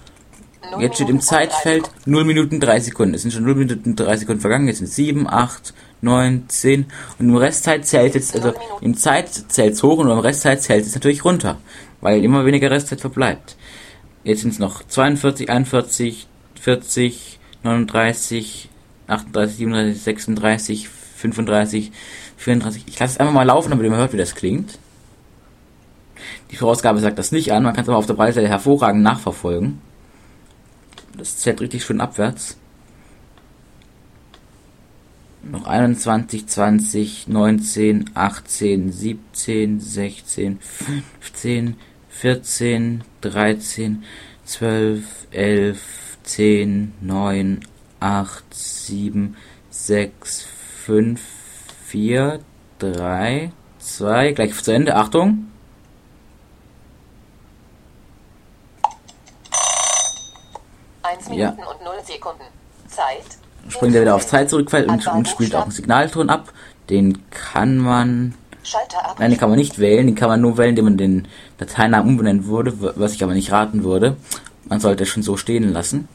Jetzt 0.80 0.96
steht 0.96 1.10
im 1.10 1.22
Zeitfeld 1.22 1.86
Sekunden. 1.86 2.12
0 2.12 2.26
Minuten 2.26 2.60
3 2.60 2.80
Sekunden. 2.80 3.14
Es 3.14 3.22
sind 3.22 3.32
schon 3.32 3.44
0 3.44 3.56
Minuten 3.56 3.96
3 3.96 4.18
Sekunden 4.18 4.42
vergangen. 4.42 4.68
Jetzt 4.68 4.80
sind 4.80 4.88
7, 4.88 5.30
8, 5.30 5.74
9, 6.01 6.46
10. 6.48 6.86
Und 7.20 7.30
im 7.30 7.36
Restzeit 7.36 7.86
zählt 7.86 8.16
jetzt, 8.16 8.36
also 8.36 8.54
im 8.82 8.96
Zeit 8.96 9.30
zählt 9.30 9.74
es 9.74 9.84
hoch 9.84 9.98
und 10.00 10.10
im 10.10 10.20
Restzeit 10.20 10.62
zählt 10.62 10.86
es 10.86 10.96
natürlich 10.96 11.25
runter. 11.25 11.58
Weil 12.01 12.24
immer 12.24 12.46
weniger 12.46 12.70
Restzeit 12.70 13.01
verbleibt. 13.01 13.56
Jetzt 14.24 14.42
sind 14.42 14.51
es 14.51 14.60
noch 14.60 14.84
42, 14.84 15.50
41, 15.50 16.27
40, 16.60 17.39
39, 17.63 18.70
38, 19.08 19.58
37, 19.58 20.04
36, 20.04 20.89
35, 20.89 21.92
34. 22.38 22.84
Ich 22.88 23.00
lasse 23.00 23.13
es 23.13 23.20
einfach 23.20 23.34
mal 23.34 23.44
laufen, 23.44 23.70
damit 23.70 23.86
ihr 23.86 23.89
mal 23.89 24.00
hört, 24.00 24.13
wie 24.13 24.18
das 24.18 24.36
klingt. 24.36 24.77
Die 26.51 26.56
Vorausgabe 26.56 27.00
sagt 27.00 27.18
das 27.20 27.32
nicht 27.32 27.51
an, 27.51 27.63
man 27.63 27.74
kann 27.74 27.84
es 27.84 27.89
aber 27.89 27.98
auf 27.98 28.06
der 28.06 28.13
Breitseite 28.13 28.48
hervorragend 28.48 29.01
nachverfolgen. 29.01 29.82
Das 31.18 31.38
zählt 31.38 31.62
richtig 31.62 31.84
schön 31.84 32.01
abwärts. 32.01 32.58
Noch 35.50 35.66
21, 35.66 36.46
20, 36.48 37.27
19, 37.30 38.12
18, 38.13 38.92
17, 38.92 39.80
16, 39.80 40.60
15, 40.60 41.77
14, 42.10 43.04
13, 43.22 44.04
12, 44.44 45.04
11, 45.32 45.80
10, 46.24 46.94
9, 47.00 47.60
8, 48.01 48.54
7, 48.54 49.38
6, 49.70 50.48
5, 50.86 51.22
4, 51.86 52.39
3, 52.80 53.51
2, 53.80 54.32
gleich 54.34 54.54
zu 54.62 54.72
Ende. 54.74 54.96
Achtung. 54.96 55.48
Eins 61.04 61.27
Ja. 61.30 61.51
Minuten 61.51 61.63
und 61.63 61.84
null 61.86 62.04
Sekunden. 62.04 62.44
Zeit. 62.89 63.47
Springt 63.70 63.96
er 63.96 64.02
wieder 64.02 64.16
auf 64.16 64.26
Zeit 64.26 64.50
zurück 64.50 64.72
und, 64.74 65.08
und 65.08 65.28
spielt 65.28 65.56
auch 65.56 65.64
einen. 65.64 65.72
Signalton 65.72 66.30
ab. 66.30 66.54
Den 66.90 67.18
kann 67.32 67.78
man 67.78 68.34
Schalter 68.64 69.06
ab. 69.06 69.18
Nein, 69.20 69.32
den 69.32 69.40
kann 69.40 69.50
man 69.50 69.58
nicht 69.60 69.80
wählen, 69.80 70.08
den 70.08 70.16
kann 70.16 70.30
man 70.30 70.42
nur 70.42 70.58
wählen, 70.58 70.70
indem 70.70 70.86
man 70.86 70.98
den 70.98 71.28
Dateinamen 71.58 72.12
umbenennen 72.12 72.48
würde, 72.48 72.74
was 72.98 73.14
ich 73.14 73.24
aber 73.24 73.34
nicht 73.34 73.52
raten 73.52 73.84
würde. 73.84 74.16
Man 74.70 74.80
sollte 74.80 75.04
es 75.04 75.10
schon 75.10 75.24
so 75.24 75.38
stehen 75.38 75.72
lassen. 75.74 76.08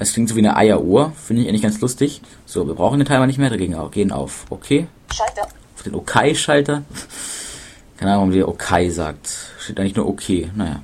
Es 0.00 0.12
klingt 0.12 0.28
so 0.28 0.36
wie 0.36 0.40
eine 0.40 0.56
Eieruhr, 0.56 1.12
finde 1.16 1.42
ich 1.42 1.48
eigentlich 1.48 1.62
ganz 1.62 1.80
lustig. 1.80 2.20
So, 2.46 2.66
wir 2.68 2.74
brauchen 2.74 2.98
den 3.00 3.06
Timer 3.06 3.26
nicht 3.26 3.38
mehr, 3.38 3.50
dagegen 3.50 3.74
au- 3.74 3.88
gehen 3.88 4.12
auf 4.12 4.44
OK, 4.50 4.66
Schalter. 5.12 5.42
auf 5.74 5.82
den 5.84 5.94
OK-Schalter. 5.94 6.82
Keine 7.96 8.12
Ahnung, 8.14 8.30
wie 8.32 8.36
der 8.36 8.48
OK 8.48 8.68
sagt. 8.90 9.28
Steht 9.58 9.80
eigentlich 9.80 9.96
nur 9.96 10.06
OK, 10.08 10.28
naja. 10.54 10.82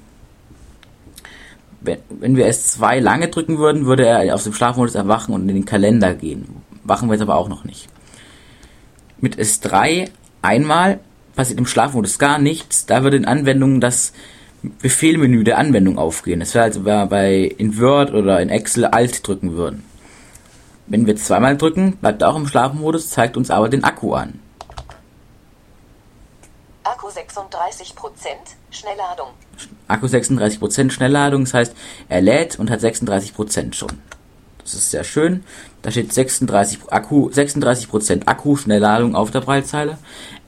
Wenn, 1.84 1.98
wenn 2.08 2.36
wir 2.36 2.48
S2 2.48 3.00
lange 3.00 3.28
drücken 3.28 3.58
würden, 3.58 3.86
würde 3.86 4.06
er 4.06 4.34
aus 4.34 4.44
dem 4.44 4.54
Schlafmodus 4.54 4.94
erwachen 4.94 5.34
und 5.34 5.48
in 5.48 5.54
den 5.54 5.64
Kalender 5.64 6.14
gehen. 6.14 6.62
Machen 6.82 7.08
wir 7.08 7.14
jetzt 7.14 7.22
aber 7.22 7.36
auch 7.36 7.48
noch 7.48 7.64
nicht. 7.64 7.88
Mit 9.20 9.38
S3 9.38 10.08
einmal 10.42 11.00
passiert 11.36 11.58
im 11.58 11.66
Schlafmodus 11.66 12.18
gar 12.18 12.38
nichts. 12.38 12.86
Da 12.86 13.02
würde 13.02 13.16
in 13.16 13.26
Anwendungen 13.26 13.80
das 13.80 14.12
Befehlmenü 14.62 15.44
der 15.44 15.58
Anwendung 15.58 15.98
aufgehen. 15.98 16.40
Das 16.40 16.54
wäre 16.54 16.64
also, 16.64 16.84
wenn 16.84 16.94
wir 16.94 17.06
bei 17.06 17.42
in 17.42 17.78
Word 17.78 18.12
oder 18.12 18.40
in 18.40 18.48
Excel 18.48 18.86
Alt 18.86 19.26
drücken 19.26 19.52
würden. 19.54 19.84
Wenn 20.86 21.06
wir 21.06 21.16
zweimal 21.16 21.56
drücken, 21.56 21.96
bleibt 21.96 22.22
er 22.22 22.30
auch 22.30 22.36
im 22.36 22.46
Schlafmodus, 22.46 23.10
zeigt 23.10 23.36
uns 23.36 23.50
aber 23.50 23.68
den 23.68 23.84
Akku 23.84 24.14
an. 24.14 24.40
Akku 26.82 27.08
36 27.08 27.94
Prozent. 27.94 28.56
Schnellladung. 28.74 29.28
Akku 29.88 30.06
36% 30.06 30.90
Schnellladung, 30.90 31.44
das 31.44 31.54
heißt, 31.54 31.76
er 32.08 32.20
lädt 32.20 32.58
und 32.58 32.70
hat 32.70 32.80
36% 32.80 33.74
schon. 33.74 33.90
Das 34.58 34.74
ist 34.74 34.90
sehr 34.90 35.04
schön. 35.04 35.44
Da 35.82 35.90
steht 35.90 36.12
36 36.12 36.90
Akku, 36.90 37.28
36% 37.28 38.26
Akku 38.26 38.56
Schnellladung 38.56 39.14
auf 39.14 39.30
der 39.30 39.42
Breitzeile. 39.42 39.98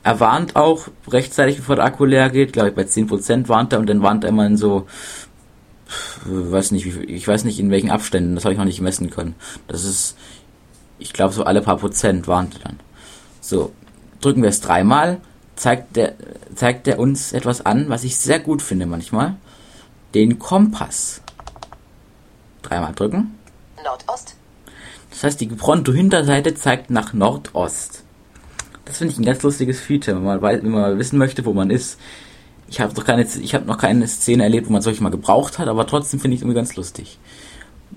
Er 0.03 0.21
warnt 0.21 0.57
auch 0.57 0.89
rechtzeitig, 1.09 1.57
bevor 1.59 1.77
der 1.77 1.85
Akku 1.85 2.07
leer 2.07 2.31
geht. 2.31 2.55
Glaube 2.55 2.71
ich, 2.71 2.75
bei 2.75 2.83
10% 2.83 3.49
warnt 3.49 3.73
er 3.73 3.81
und 3.81 3.89
dann 3.89 4.03
warnt 4.03 4.25
er 4.25 4.31
immer 4.31 4.47
in 4.47 4.57
so, 4.57 4.87
weiß 6.25 6.71
nicht, 6.71 6.87
ich 6.87 7.29
weiß 7.29 7.45
nicht 7.45 7.61
in 7.61 7.71
welchen 7.71 7.91
Abständen, 7.91 8.35
das 8.35 8.45
habe 8.45 8.55
ich 8.55 8.59
noch 8.59 8.65
nicht 8.65 8.81
messen 8.81 9.11
können. 9.11 9.35
Das 9.69 9.85
ist, 9.85 10.17
ich 10.99 11.13
glaube, 11.13 11.35
so 11.35 11.45
alle 11.45 11.61
paar 11.61 11.77
Prozent 11.77 12.27
warnt 12.27 12.55
er 12.55 12.61
dann. 12.71 12.81
So, 13.41 13.73
drücken 14.21 14.43
wir 14.43 14.49
es 14.49 14.61
dreimal, 14.61 15.21
zeigt 15.57 15.97
der, 15.97 16.15
zeigt 16.55 16.87
der 16.87 16.99
uns 16.99 17.33
etwas 17.33 17.65
an, 17.65 17.89
was 17.89 18.05
ich 18.05 18.17
sehr 18.17 18.39
gut 18.39 18.63
finde 18.63 18.87
manchmal. 18.87 19.37
Den 20.15 20.39
Kompass. 20.39 21.23
Dreimal 22.63 22.95
drücken. 22.95 23.35
Nordost. 23.85 24.37
Das 25.11 25.25
heißt, 25.25 25.41
die 25.41 25.47
Pronto-Hinterseite 25.47 26.55
zeigt 26.55 26.91
nach 26.91 27.13
Nordost. 27.13 28.03
Das 28.85 28.99
finde 28.99 29.13
ich 29.13 29.19
ein 29.19 29.25
ganz 29.25 29.43
lustiges 29.43 29.81
Feature, 29.81 30.17
wenn 30.17 30.25
man, 30.25 30.43
wenn 30.43 30.71
man 30.71 30.81
mal 30.81 30.99
wissen 30.99 31.19
möchte, 31.19 31.45
wo 31.45 31.53
man 31.53 31.71
ist. 31.71 31.99
Ich 32.69 32.81
habe 32.81 32.95
noch 32.95 33.05
keine, 33.05 33.23
ich 33.23 33.55
habe 33.55 33.65
noch 33.65 33.79
keine 33.79 34.07
Szene 34.07 34.43
erlebt, 34.43 34.69
wo 34.69 34.73
man 34.73 34.83
solche 34.83 35.03
mal 35.03 35.11
gebraucht 35.11 35.59
hat, 35.59 35.69
aber 35.69 35.87
trotzdem 35.87 36.21
finde 36.21 36.35
ich 36.35 36.41
es 36.41 36.43
irgendwie 36.43 36.57
ganz 36.57 36.77
lustig. 36.77 37.19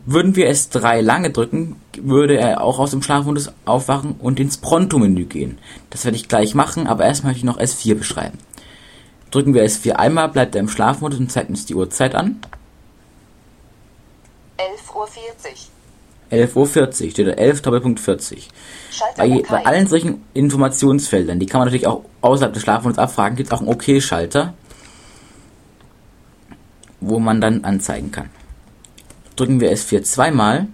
Würden 0.06 0.36
wir 0.36 0.50
S3 0.50 1.02
lange 1.02 1.30
drücken, 1.30 1.76
würde 2.02 2.38
er 2.38 2.62
auch 2.62 2.80
aus 2.80 2.92
dem 2.92 3.02
Schlafmodus 3.02 3.52
aufwachen 3.66 4.16
und 4.20 4.40
ins 4.40 4.58
Pronto-Menü 4.58 5.26
gehen. 5.26 5.60
Das 5.90 6.06
werde 6.06 6.18
ich 6.18 6.28
gleich 6.28 6.56
machen, 6.56 6.88
aber 6.88 7.06
erst 7.06 7.24
möchte 7.24 7.40
ich 7.40 7.44
noch 7.44 7.60
S4 7.60 7.96
beschreiben. 7.96 8.38
Drücken 9.32 9.54
wir 9.54 9.64
S4 9.64 9.92
einmal, 9.92 10.30
bleibt 10.30 10.56
er 10.56 10.62
im 10.62 10.70
Schlafmodus 10.70 11.20
und 11.20 11.32
zeigt 11.32 11.50
uns 11.50 11.66
die 11.66 11.76
Uhrzeit 11.76 12.16
an. 12.16 12.40
11.40 14.58 14.96
Uhr. 14.96 15.06
11.40 16.32 17.06
Uhr, 17.06 17.12
steht 17.12 17.28
da 17.28 17.32
11 17.32 17.62
Doppelpunkt 17.62 18.00
40. 18.00 18.50
Schalter 18.92 19.28
Bei, 19.28 19.44
bei 19.48 19.66
allen 19.66 19.88
solchen 19.88 20.24
Informationsfeldern, 20.34 21.40
die 21.40 21.46
kann 21.46 21.60
man 21.60 21.68
natürlich 21.68 21.88
auch 21.88 22.06
außerhalb 22.22 22.54
des 22.54 22.64
Schlafmodus 22.64 22.98
abfragen, 22.98 23.36
gibt 23.36 23.50
es 23.50 23.54
auch 23.54 23.62
einen 23.62 23.70
OK-Schalter, 23.70 24.54
wo 27.00 27.20
man 27.20 27.42
dann 27.42 27.64
anzeigen 27.64 28.12
kann. 28.12 28.30
Drücken 29.40 29.62
wir 29.62 29.72
S4 29.72 30.04
zweimal, 30.04 30.68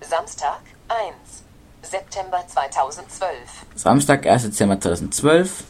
Samstag 0.00 0.60
1. 0.86 1.42
September 1.82 2.44
2012. 2.46 3.32
Samstag, 3.74 4.24
1. 4.24 4.44
Dezember 4.44 4.80
2012. 4.80 5.64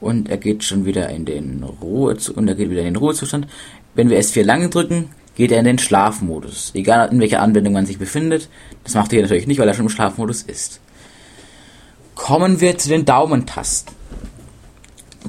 Und 0.00 0.28
er 0.28 0.38
geht 0.38 0.64
schon 0.64 0.84
wieder 0.84 1.10
in 1.10 1.26
den 1.26 1.62
Ruhe 1.62 2.16
und 2.34 2.48
er 2.48 2.56
geht 2.56 2.70
wieder 2.70 2.80
in 2.80 2.86
den 2.86 2.96
Ruhezustand. 2.96 3.46
Wenn 3.94 4.10
wir 4.10 4.18
S4 4.18 4.42
lange 4.42 4.68
drücken, 4.68 5.14
geht 5.36 5.52
er 5.52 5.60
in 5.60 5.64
den 5.64 5.78
Schlafmodus. 5.78 6.72
Egal 6.74 7.08
in 7.12 7.20
welcher 7.20 7.40
Anwendung 7.40 7.74
man 7.74 7.86
sich 7.86 8.00
befindet. 8.00 8.48
Das 8.82 8.94
macht 8.94 9.12
er 9.12 9.18
hier 9.18 9.22
natürlich 9.22 9.46
nicht, 9.46 9.60
weil 9.60 9.68
er 9.68 9.74
schon 9.74 9.86
im 9.86 9.90
Schlafmodus 9.90 10.42
ist. 10.42 10.80
Kommen 12.16 12.60
wir 12.60 12.76
zu 12.78 12.88
den 12.88 13.04
Daumentasten. 13.04 13.94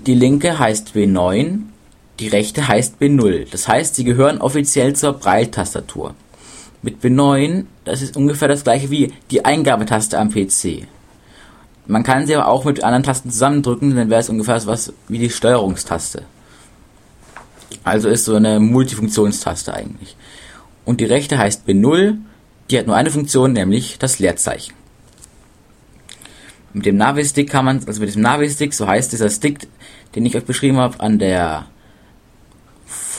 Die 0.07 0.15
linke 0.15 0.57
heißt 0.57 0.95
B9, 0.95 1.65
die 2.21 2.27
rechte 2.27 2.67
heißt 2.67 3.01
B0. 3.01 3.47
Das 3.51 3.67
heißt, 3.67 3.95
sie 3.95 4.03
gehören 4.03 4.39
offiziell 4.39 4.95
zur 4.95 5.13
Braille-Tastatur. 5.13 6.13
Mit 6.83 7.03
B9, 7.03 7.65
das 7.83 8.03
ist 8.03 8.15
ungefähr 8.15 8.47
das 8.47 8.63
gleiche 8.63 8.91
wie 8.91 9.11
die 9.31 9.43
Eingabetaste 9.43 10.19
am 10.19 10.29
PC. 10.29 10.87
Man 11.87 12.03
kann 12.03 12.27
sie 12.27 12.35
aber 12.35 12.47
auch 12.47 12.63
mit 12.63 12.83
anderen 12.83 13.03
Tasten 13.03 13.31
zusammendrücken, 13.31 13.95
dann 13.95 14.11
wäre 14.11 14.21
es 14.21 14.29
ungefähr 14.29 14.59
so 14.59 14.67
was 14.67 14.93
wie 15.07 15.17
die 15.17 15.31
Steuerungstaste. 15.31 16.23
Also 17.83 18.07
ist 18.07 18.25
so 18.25 18.35
eine 18.35 18.59
Multifunktionstaste 18.59 19.73
eigentlich. 19.73 20.15
Und 20.85 21.01
die 21.01 21.05
rechte 21.05 21.39
heißt 21.39 21.67
B0, 21.67 22.17
die 22.69 22.77
hat 22.77 22.85
nur 22.85 22.95
eine 22.95 23.09
Funktion, 23.09 23.53
nämlich 23.53 23.97
das 23.97 24.19
Leerzeichen. 24.19 24.73
Mit 26.73 26.85
dem 26.85 26.97
Navi-Stick 26.97 27.49
kann 27.49 27.65
man, 27.65 27.83
also 27.85 27.99
mit 27.99 28.09
diesem 28.09 28.21
Navi-Stick, 28.21 28.73
so 28.73 28.87
heißt 28.87 29.11
dieser 29.11 29.29
Stick, 29.29 29.67
den 30.15 30.25
ich 30.25 30.37
euch 30.37 30.45
beschrieben 30.45 30.77
habe, 30.77 30.99
an 30.99 31.17
der 31.17 31.65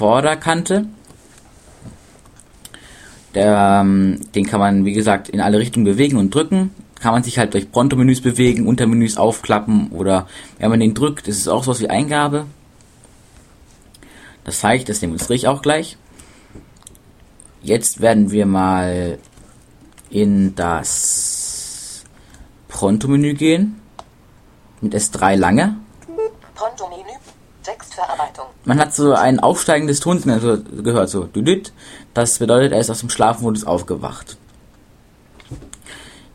Vorderkante. 0.03 0.87
Der, 3.37 3.83
ähm, 3.83 4.19
den 4.35 4.47
kann 4.47 4.59
man, 4.59 4.85
wie 4.85 4.95
gesagt, 4.95 5.29
in 5.29 5.41
alle 5.41 5.61
Richtungen 5.61 5.85
bewegen 5.85 6.17
und 6.17 6.35
drücken. 6.35 6.75
Kann 6.99 7.13
man 7.13 7.23
sich 7.23 7.39
halt 7.39 7.55
durch 7.55 7.71
Pronto-Menüs 7.71 8.21
bewegen, 8.21 8.67
Untermenüs 8.67 9.17
aufklappen 9.17 9.93
oder 9.93 10.27
wenn 10.59 10.71
man 10.71 10.81
den 10.81 10.95
drückt, 10.95 11.29
ist 11.29 11.39
es 11.39 11.47
auch 11.47 11.63
sowas 11.63 11.79
wie 11.79 11.89
Eingabe. 11.89 12.47
Das 14.43 14.59
zeige 14.59 14.79
ich, 14.79 14.85
das 14.87 14.99
demonstriere 14.99 15.37
ich 15.37 15.47
auch 15.47 15.63
gleich. 15.63 15.97
Jetzt 17.63 18.01
werden 18.01 18.33
wir 18.33 18.45
mal 18.45 19.19
in 20.11 20.57
das 20.57 22.03
Pronto-Menü 22.67 23.35
gehen. 23.35 23.81
Mit 24.81 24.97
S3 24.97 25.37
lange. 25.37 25.77
Pronto-Menü. 26.57 27.13
Textverarbeitung. 27.63 28.47
Man 28.65 28.79
hat 28.79 28.95
so 28.95 29.13
ein 29.15 29.41
aufsteigendes 29.41 30.01
Tonsignal 30.01 30.41
so 30.41 30.59
gehört, 30.83 31.09
so 31.09 31.25
düdüt. 31.25 31.73
Das 32.15 32.39
bedeutet, 32.39 32.73
er 32.73 32.81
ist 32.81 32.91
aus 32.91 33.01
dem 33.01 33.11
Schlafmodus 33.11 33.65
aufgewacht. 33.65 34.37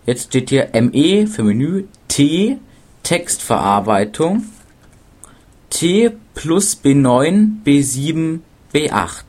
Jetzt 0.06 0.28
steht 0.28 0.50
hier 0.50 0.70
ME 0.74 1.28
für 1.28 1.44
Menü, 1.44 1.84
T, 2.08 2.58
Textverarbeitung, 3.04 4.46
T 5.70 6.12
plus 6.34 6.80
B9, 6.82 7.64
B7, 7.66 8.40
B8. 8.74 9.24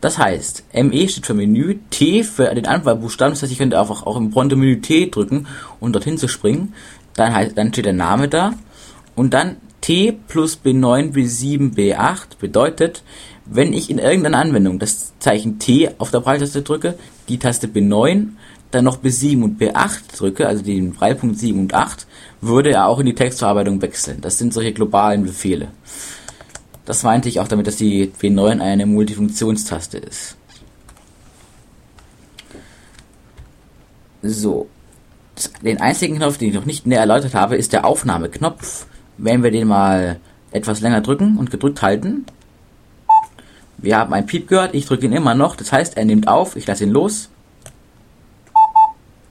Das 0.00 0.18
heißt, 0.18 0.64
ME 0.74 1.08
steht 1.08 1.26
für 1.26 1.34
Menü, 1.34 1.78
T 1.90 2.22
für 2.22 2.54
den 2.54 2.66
Anwahlbuchstaben, 2.66 3.32
das 3.32 3.42
heißt, 3.42 3.52
ich 3.52 3.58
könnte 3.58 3.78
einfach 3.78 4.06
auch 4.06 4.16
im 4.16 4.30
Pronto-Menü 4.30 4.80
T 4.80 5.10
drücken 5.10 5.46
um 5.78 5.92
dorthin 5.92 6.18
zu 6.18 6.28
springen. 6.28 6.74
Dann, 7.14 7.34
heißt, 7.34 7.56
dann 7.56 7.72
steht 7.72 7.86
der 7.86 7.92
Name 7.92 8.28
da. 8.28 8.52
Und 9.14 9.34
dann 9.34 9.56
T 9.80 10.12
plus 10.28 10.60
B9, 10.62 11.12
B7, 11.12 11.74
B8 11.74 12.38
bedeutet, 12.38 13.02
wenn 13.46 13.72
ich 13.72 13.90
in 13.90 13.98
irgendeiner 13.98 14.38
Anwendung 14.38 14.78
das 14.78 15.12
Zeichen 15.18 15.58
T 15.58 15.90
auf 15.98 16.10
der 16.10 16.20
Breiltaste 16.20 16.62
drücke, 16.62 16.96
die 17.28 17.38
Taste 17.38 17.66
B9, 17.66 18.28
dann 18.70 18.84
noch 18.84 19.02
B7 19.02 19.42
und 19.42 19.60
B8 19.60 20.16
drücke, 20.16 20.46
also 20.46 20.62
den 20.62 20.92
Breilpunkt 20.92 21.38
7 21.38 21.58
und 21.58 21.74
8, 21.74 22.06
würde 22.40 22.70
er 22.70 22.86
auch 22.86 23.00
in 23.00 23.06
die 23.06 23.14
Textverarbeitung 23.14 23.82
wechseln. 23.82 24.20
Das 24.20 24.38
sind 24.38 24.54
solche 24.54 24.72
globalen 24.72 25.24
Befehle. 25.24 25.68
Das 26.84 27.02
meinte 27.02 27.28
ich 27.28 27.40
auch 27.40 27.48
damit, 27.48 27.66
dass 27.66 27.76
die 27.76 28.12
B9 28.20 28.60
eine 28.60 28.86
Multifunktionstaste 28.86 29.98
ist. 29.98 30.36
So. 34.22 34.68
Den 35.62 35.80
einzigen 35.80 36.16
Knopf, 36.16 36.36
den 36.36 36.48
ich 36.48 36.54
noch 36.54 36.66
nicht 36.66 36.86
näher 36.86 37.00
erläutert 37.00 37.34
habe, 37.34 37.56
ist 37.56 37.72
der 37.72 37.84
Aufnahmeknopf. 37.84 38.86
Wenn 39.22 39.42
wir 39.42 39.50
den 39.50 39.68
mal 39.68 40.18
etwas 40.50 40.80
länger 40.80 41.02
drücken 41.02 41.36
und 41.36 41.50
gedrückt 41.50 41.82
halten, 41.82 42.24
wir 43.76 43.98
haben 43.98 44.14
ein 44.14 44.24
Piep 44.24 44.48
gehört, 44.48 44.74
ich 44.74 44.86
drücke 44.86 45.04
ihn 45.04 45.12
immer 45.12 45.34
noch, 45.34 45.56
das 45.56 45.72
heißt, 45.72 45.98
er 45.98 46.06
nimmt 46.06 46.26
auf, 46.26 46.56
ich 46.56 46.66
lasse 46.66 46.84
ihn 46.84 46.90
los. 46.90 47.28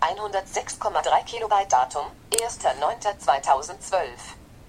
106,3 0.01 1.25
Kilobyte 1.27 1.73
Datum 1.73 2.05
1.9.2012 2.33 3.97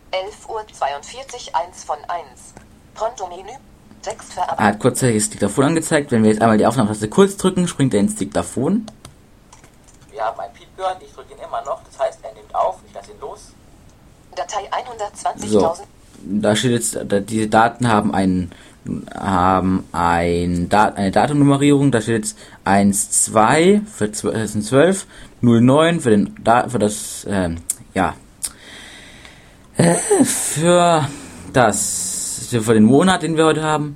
11 0.10 0.50
Uhr 0.50 0.66
42 0.74 1.56
1 1.56 1.84
von 1.84 1.98
1 1.98 2.56
Pronto-Menü 2.96 3.60
Textverarbeitung. 4.02 4.66
Er 4.66 4.66
hat 4.66 4.80
kurzzeitiges 4.80 5.30
Diktaphon 5.30 5.66
angezeigt. 5.66 6.12
Wenn 6.12 6.24
wir 6.24 6.32
jetzt 6.32 6.42
einmal 6.42 6.58
die 6.58 6.66
Aufnahmetaste 6.66 7.10
kurz 7.10 7.38
drücken, 7.38 7.68
springt 7.68 7.94
er 7.94 8.00
ins 8.00 8.16
Diktaphon. 8.16 8.88
Wir 10.12 10.24
haben 10.24 10.40
ein 10.40 10.52
Piep 10.54 10.68
gehört, 10.76 10.98
ich 11.02 11.14
drücke 11.14 11.34
ihn 11.34 11.40
immer 11.40 11.62
noch, 11.64 11.82
das 11.84 12.00
heißt, 12.00 12.20
er 12.24 12.34
nimmt 12.34 12.54
auf, 12.54 12.80
ich 12.88 12.94
lasse 12.94 13.12
ihn 13.12 13.20
los. 13.20 13.52
Datei 14.36 14.70
120.000 14.72 15.48
So, 15.48 15.76
da 16.24 16.56
steht 16.56 16.72
jetzt, 16.72 16.98
da, 17.06 17.20
diese 17.20 17.48
Daten 17.48 17.88
haben 17.88 18.14
einen 18.14 18.52
haben 19.14 19.88
ein 19.92 20.70
Dat 20.70 20.98
eine 20.98 21.12
Datumnummerierung, 21.12 21.92
da 21.92 22.02
steht 22.02 22.16
jetzt 22.16 22.38
1, 22.64 23.26
2 23.26 23.82
für 23.86 24.12
2012, 24.12 25.06
09 25.42 26.00
für 26.00 26.10
den 26.10 26.36
da 26.44 26.68
für 26.68 26.80
das 26.80 27.26
ähm, 27.30 27.58
ja 27.94 28.16
äh, 29.78 29.96
für 30.24 31.08
das 31.54 32.48
für 32.50 32.74
den 32.74 32.84
Monat, 32.84 33.24
den 33.24 33.38
wir 33.38 33.46
heute 33.46 33.64
haben, 33.64 33.96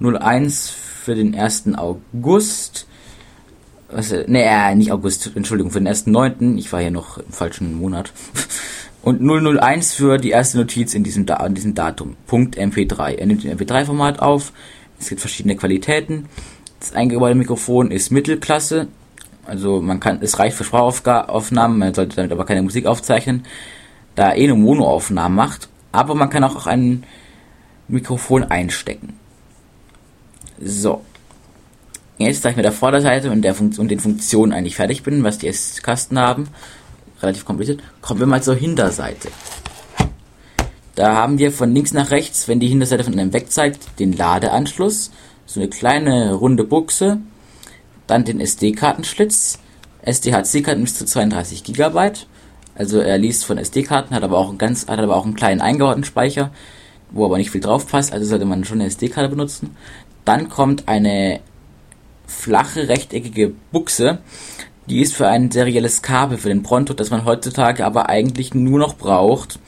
01 0.00 0.70
für 0.70 1.14
den 1.14 1.34
1. 1.38 1.74
August. 1.76 2.86
Was, 3.88 4.12
äh, 4.12 4.24
nee, 4.26 4.42
äh, 4.42 4.74
nicht 4.74 4.92
August, 4.92 5.30
Entschuldigung, 5.34 5.70
für 5.70 5.80
den 5.80 5.88
1.9. 5.88 6.58
Ich 6.58 6.72
war 6.72 6.80
hier 6.80 6.90
noch 6.90 7.18
im 7.18 7.30
falschen 7.30 7.74
Monat. 7.74 8.12
Und 9.02 9.20
001 9.20 9.94
für 9.94 10.18
die 10.18 10.30
erste 10.30 10.58
Notiz 10.58 10.94
in 10.94 11.04
diesem, 11.04 11.26
da 11.26 11.44
in 11.46 11.54
diesem 11.54 11.74
Datum. 11.74 12.16
Punkt 12.26 12.58
MP3. 12.58 13.14
Er 13.14 13.26
nimmt 13.26 13.44
den 13.44 13.56
MP3-Format 13.56 14.18
auf. 14.18 14.52
Es 14.98 15.08
gibt 15.08 15.20
verschiedene 15.20 15.54
Qualitäten. 15.54 16.26
Das 16.80 16.92
eingebaute 16.92 17.36
Mikrofon 17.36 17.92
ist 17.92 18.10
Mittelklasse. 18.10 18.88
Also 19.46 19.80
man 19.80 20.00
kann, 20.00 20.18
es 20.22 20.38
reicht 20.40 20.56
für 20.56 20.64
Sprachaufnahmen, 20.64 21.78
man 21.78 21.94
sollte 21.94 22.16
damit 22.16 22.32
aber 22.32 22.44
keine 22.44 22.62
Musik 22.62 22.86
aufzeichnen, 22.86 23.44
da 24.16 24.30
er 24.30 24.38
eh 24.38 24.48
nur 24.48 24.56
Monoaufnahmen 24.56 25.36
macht. 25.36 25.68
Aber 25.92 26.16
man 26.16 26.28
kann 26.28 26.42
auch 26.42 26.66
ein 26.66 27.04
Mikrofon 27.86 28.42
einstecken. 28.44 29.14
So. 30.60 31.02
Jetzt, 32.18 32.44
da 32.44 32.48
ich 32.48 32.56
mit 32.56 32.64
der 32.64 32.72
Vorderseite 32.72 33.30
und, 33.30 33.42
der 33.42 33.54
Funktion, 33.54 33.84
und 33.84 33.90
den 33.90 34.00
Funktionen 34.00 34.52
eigentlich 34.52 34.76
fertig 34.76 35.02
bin, 35.02 35.22
was 35.22 35.38
die 35.38 35.48
S-Kasten 35.48 36.18
haben, 36.18 36.48
relativ 37.20 37.44
kompliziert. 37.44 37.80
Kommen 38.00 38.20
wir 38.20 38.26
mal 38.26 38.42
zur 38.42 38.54
Hinterseite. 38.54 39.28
Da 40.94 41.14
haben 41.14 41.38
wir 41.38 41.52
von 41.52 41.74
links 41.74 41.92
nach 41.92 42.10
rechts, 42.10 42.48
wenn 42.48 42.58
die 42.58 42.68
Hinterseite 42.68 43.04
von 43.04 43.12
einem 43.12 43.34
weg 43.34 43.52
zeigt, 43.52 43.98
den 43.98 44.14
Ladeanschluss, 44.14 45.10
so 45.44 45.60
eine 45.60 45.68
kleine 45.68 46.32
runde 46.32 46.64
Buchse, 46.64 47.18
dann 48.06 48.24
den 48.24 48.40
SD-Kartenschlitz. 48.40 49.58
SD 50.00 50.32
hat 50.32 50.46
C-Karten 50.46 50.82
bis 50.82 50.96
zu 50.96 51.04
32 51.04 51.64
GB. 51.64 52.12
Also 52.74 53.00
er 53.00 53.18
liest 53.18 53.44
von 53.44 53.58
SD-Karten, 53.58 54.14
hat 54.14 54.22
aber 54.22 54.38
auch 54.38 54.48
einen 54.48 54.58
hat 54.58 54.98
aber 54.98 55.16
auch 55.16 55.24
einen 55.24 55.34
kleinen 55.34 55.60
eingebauten 55.60 56.04
Speicher, 56.04 56.50
wo 57.10 57.26
aber 57.26 57.36
nicht 57.36 57.50
viel 57.50 57.60
drauf 57.60 57.86
passt, 57.86 58.12
also 58.12 58.24
sollte 58.24 58.46
man 58.46 58.64
schon 58.64 58.80
eine 58.80 58.88
SD-Karte 58.88 59.28
benutzen. 59.28 59.76
Dann 60.24 60.48
kommt 60.48 60.88
eine 60.88 61.40
flache 62.26 62.88
rechteckige 62.88 63.52
Buchse, 63.72 64.18
die 64.88 65.00
ist 65.00 65.14
für 65.14 65.28
ein 65.28 65.50
serielles 65.50 66.02
Kabel 66.02 66.38
für 66.38 66.48
den 66.48 66.62
Pronto, 66.62 66.94
das 66.94 67.10
man 67.10 67.24
heutzutage 67.24 67.84
aber 67.84 68.08
eigentlich 68.08 68.54
nur 68.54 68.78
noch 68.78 68.96
braucht, 68.96 69.58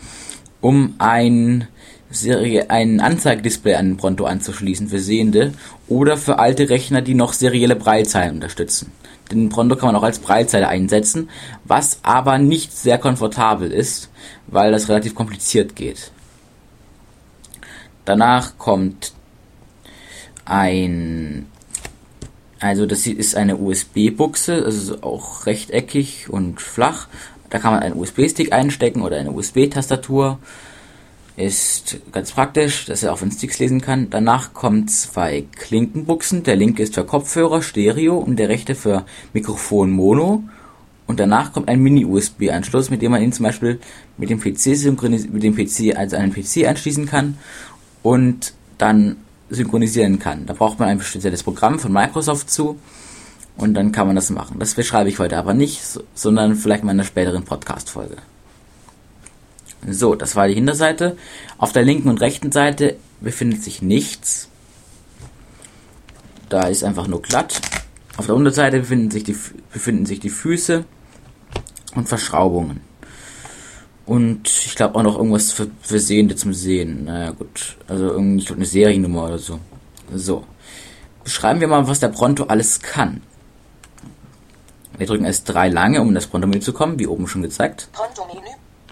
um 0.61 0.95
ein 0.99 1.67
Serie, 2.11 2.71
ein 2.71 3.01
Anzeigedisplay 3.01 3.75
an 3.75 3.91
den 3.91 3.97
Pronto 3.97 4.25
anzuschließen 4.25 4.89
für 4.89 4.99
Sehende 4.99 5.53
oder 5.89 6.17
für 6.17 6.39
alte 6.39 6.71
Rechner, 6.71 7.03
die 7.03 7.15
noch 7.15 7.33
serielle 7.33 7.77
Breilzeilen 7.77 8.37
unterstützen. 8.37 8.93
Den 9.31 9.51
Pronto 9.51 9.77
kann 9.77 9.89
man 9.89 9.97
auch 9.97 10.05
als 10.05 10.21
Breilzeile 10.21 10.69
einsetzen, 10.69 11.29
was 11.65 11.99
aber 12.03 12.39
nicht 12.39 12.73
sehr 12.73 12.97
komfortabel 12.97 13.71
ist, 13.71 14.09
weil 14.47 14.73
das 14.73 14.89
relativ 14.89 15.15
kompliziert 15.15 15.77
geht. 15.77 16.13
Danach 18.07 18.57
kommt 18.57 19.13
ein 20.47 21.47
also 22.61 22.87
das 22.87 23.07
ist 23.07 23.37
eine 23.37 23.57
USB-Buchse, 23.57 24.65
also 24.65 25.03
auch 25.03 25.47
rechteckig 25.47 26.29
und 26.29 26.61
flach. 26.61 27.09
Da 27.51 27.59
kann 27.59 27.73
man 27.73 27.83
einen 27.83 27.97
USB-Stick 27.97 28.53
einstecken 28.53 29.03
oder 29.03 29.17
eine 29.17 29.31
USB-Tastatur. 29.31 30.39
Ist 31.37 31.99
ganz 32.11 32.33
praktisch, 32.33 32.87
dass 32.87 33.05
er 33.05 33.13
auch 33.13 33.19
von 33.19 33.31
Sticks 33.31 33.61
lesen 33.61 33.81
kann. 33.81 34.11
Danach 34.11 34.55
kommen 34.55 34.89
zwei 34.89 35.45
Klinkenbuchsen. 35.57 36.43
Der 36.43 36.57
linke 36.57 36.83
ist 36.83 36.95
für 36.95 37.05
Kopfhörer 37.05 37.63
Stereo 37.63 38.19
und 38.19 38.37
der 38.37 38.49
rechte 38.49 38.75
für 38.75 39.05
Mikrofon 39.33 39.93
Mono. 39.93 40.43
Und 41.07 41.21
danach 41.21 41.53
kommt 41.53 41.69
ein 41.69 41.81
Mini-USB-Anschluss, 41.81 42.91
mit 42.91 43.03
dem 43.03 43.13
man 43.13 43.23
ihn 43.23 43.33
zum 43.33 43.45
Beispiel 43.45 43.79
mit 44.19 44.31
dem 44.31 44.41
PC 44.41 44.77
synchronisieren, 44.77 45.33
mit 45.33 45.43
dem 45.43 45.55
PC 45.55 45.97
als 45.97 46.13
einen 46.13 46.35
PC 46.35 46.67
anschließen 46.67 47.07
kann 47.07 47.39
und 48.03 48.53
dann 48.77 49.17
synchronisieren 49.51 50.19
kann. 50.19 50.47
Da 50.47 50.53
braucht 50.53 50.79
man 50.79 50.89
ein 50.89 51.01
spezielles 51.01 51.43
Programm 51.43 51.79
von 51.79 51.93
Microsoft 51.93 52.51
zu 52.51 52.79
und 53.57 53.75
dann 53.75 53.93
kann 53.93 54.07
man 54.07 54.17
das 54.17 54.31
machen. 54.31 54.59
Das 54.59 54.75
beschreibe 54.75 55.09
ich 55.09 55.19
heute 55.19 55.37
aber 55.37 55.55
nicht, 55.55 55.83
sondern 56.15 56.55
vielleicht 56.55 56.85
mal 56.85 56.93
in 56.93 57.01
einer 57.01 57.07
späteren 57.07 57.45
Podcast-Folge. 57.45 58.17
So, 59.87 60.15
das 60.15 60.37
war 60.37 60.49
die 60.49 60.55
Hinterseite. 60.55 61.17
Auf 61.57 61.73
der 61.73 61.85
linken 61.85 62.09
und 62.09 62.21
rechten 62.21 62.53
Seite 62.53 62.97
befindet 63.21 63.63
sich 63.63 63.83
nichts. 63.83 64.49
Da 66.49 66.63
ist 66.69 66.85
einfach 66.85 67.07
nur 67.07 67.23
glatt. 67.23 67.61
Auf 68.17 68.27
der 68.27 68.35
Unterseite 68.35 68.81
befinden 68.81 69.11
sich 69.11 69.25
die, 69.25 69.37
befinden 69.73 70.07
sich 70.07 70.19
die 70.19 70.31
Füße 70.31 70.85
und 71.95 72.09
Verschraubungen. 72.09 72.81
Und 74.09 74.49
ich 74.49 74.75
glaube 74.75 74.95
auch 74.95 75.03
noch 75.03 75.19
irgendwas 75.19 75.53
für, 75.53 75.67
für 75.83 76.01
Sehende 76.01 76.35
zum 76.35 76.55
Sehen. 76.55 77.05
Naja, 77.05 77.31
gut. 77.33 77.77
Also 77.89 78.07
irgendwie, 78.07 78.39
ich 78.39 78.47
glaube, 78.47 78.61
eine 78.61 78.67
Seriennummer 78.67 79.25
oder 79.27 79.39
so. 79.39 79.61
So. 80.15 80.45
Beschreiben 81.23 81.61
wir 81.61 81.69
mal, 81.69 81.87
was 81.87 82.01
der 82.01 82.09
Pronto 82.09 82.45
alles 82.45 82.81
kann. 82.81 83.21
Wir 84.97 85.07
drücken 85.07 85.27
erst 85.27 85.47
drei 85.51 85.69
lange, 85.69 86.01
um 86.01 86.09
in 86.09 86.15
das 86.15 86.27
Pronto-Menü 86.27 86.61
zu 86.61 86.73
kommen, 86.73 86.99
wie 86.99 87.07
oben 87.07 87.29
schon 87.29 87.43
gezeigt. 87.43 87.91
Pronto-Menü 87.93 88.49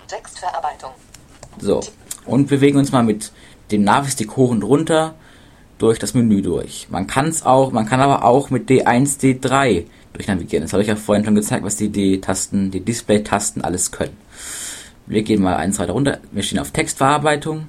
Textverarbeitung 0.07 0.91
So. 1.61 1.81
Und 2.27 2.49
bewegen 2.49 2.77
uns 2.77 2.93
mal 2.93 3.03
mit 3.03 3.33
dem 3.71 3.85
Navistick 3.85 4.37
hoch 4.37 4.51
und 4.51 4.65
runter 4.65 5.15
durch 5.79 5.99
das 5.99 6.13
Menü 6.13 6.43
durch. 6.43 6.89
Man 6.91 7.07
kann 7.07 7.29
es 7.29 7.43
auch, 7.43 7.73
man 7.73 7.87
kann 7.87 8.03
aber 8.03 8.23
auch 8.23 8.51
mit 8.51 8.69
D1, 8.69 9.19
D3 9.21 9.87
durchnavigieren. 10.13 10.65
Das 10.65 10.75
habe 10.75 10.83
ich 10.83 10.89
ja 10.89 10.97
vorhin 10.97 11.25
schon 11.25 11.35
gezeigt, 11.35 11.65
was 11.65 11.77
die 11.77 11.89
D-Tasten, 11.89 12.71
die 12.71 12.81
Display-Tasten 12.81 13.63
alles 13.63 13.93
können. 13.93 14.26
Wir 15.07 15.23
gehen 15.23 15.41
mal 15.43 15.57
eins 15.57 15.79
weiter 15.79 15.93
runter. 15.93 16.19
Wir 16.33 16.43
stehen 16.43 16.59
auf 16.59 16.73
Textverarbeitung. 16.73 17.69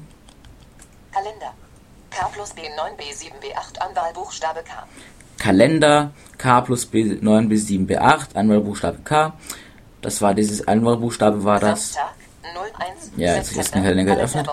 Kalender 1.11 1.53
K 2.09 2.29
plus 2.29 2.51
B9 2.53 2.97
B7 2.97 3.31
B8 3.41 3.77
Anwahlbuchstabe 3.79 4.63
K 4.63 4.87
Kalender 5.37 6.11
K 6.37 6.61
plus 6.61 6.87
B9 6.91 7.21
B7 7.21 7.87
B8 7.87 8.35
Anwahlbuchstabe 8.35 8.99
K. 9.03 9.33
Das 10.01 10.21
war 10.21 10.33
dieses 10.33 10.67
Anwahlbuchstabe 10.67 11.43
war 11.43 11.59
das. 11.59 11.93
Samstag 11.93 12.15
01 12.89 13.11
Ja, 13.17 13.35
jetzt 13.35 13.55
ist 13.55 13.75
den 13.75 13.83
Kalender 13.83 14.15
geöffnet. 14.15 14.47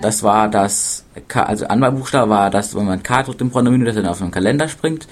Das 0.00 0.22
war 0.22 0.48
das 0.48 1.04
K, 1.28 1.44
also 1.44 1.66
Anwahlbuchstabe 1.68 2.28
war 2.28 2.50
das, 2.50 2.74
wenn 2.74 2.84
man 2.84 3.02
K 3.02 3.22
drückt 3.22 3.40
im 3.40 3.50
Pronto-Menü, 3.50 3.84
dass 3.84 3.96
er 3.96 4.02
dann 4.02 4.10
auf 4.10 4.18
den 4.18 4.32
Kalender 4.32 4.68
springt. 4.68 5.06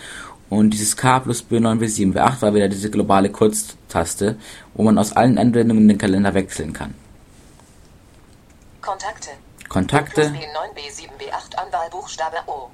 Und 0.51 0.71
dieses 0.71 0.97
K 0.97 1.21
plus 1.21 1.45
B9 1.51 1.79
B7 1.79 2.15
B8 2.15 2.43
war 2.43 2.55
wieder 2.55 2.69
diese 2.69 2.91
globale 2.91 3.31
Kurztaste, 3.31 4.37
wo 4.75 4.83
man 4.83 4.99
aus 4.99 5.13
allen 5.13 5.39
Anwendungen 5.39 5.89
den 5.89 5.99
Kalender 5.99 6.35
wechseln 6.35 6.73
kann. 6.73 6.95
Kontakte. 8.81 9.31
Kontakte, 9.69 10.23
B9, 10.23 10.33
B7, 10.77 11.09
B8 11.19 11.57
Anwahlbuchstabe 11.57 12.37
O. 12.47 12.71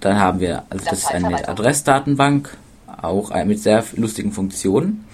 dann 0.00 0.18
haben 0.18 0.40
wir, 0.40 0.64
also 0.68 0.84
das 0.84 0.98
ist 0.98 1.10
eine. 1.10 1.48
Adressdatenbank, 1.48 2.56
auch 3.00 3.32
mit 3.44 3.62
sehr 3.62 3.84
lustigen 3.94 4.32
Funktionen. 4.32 5.05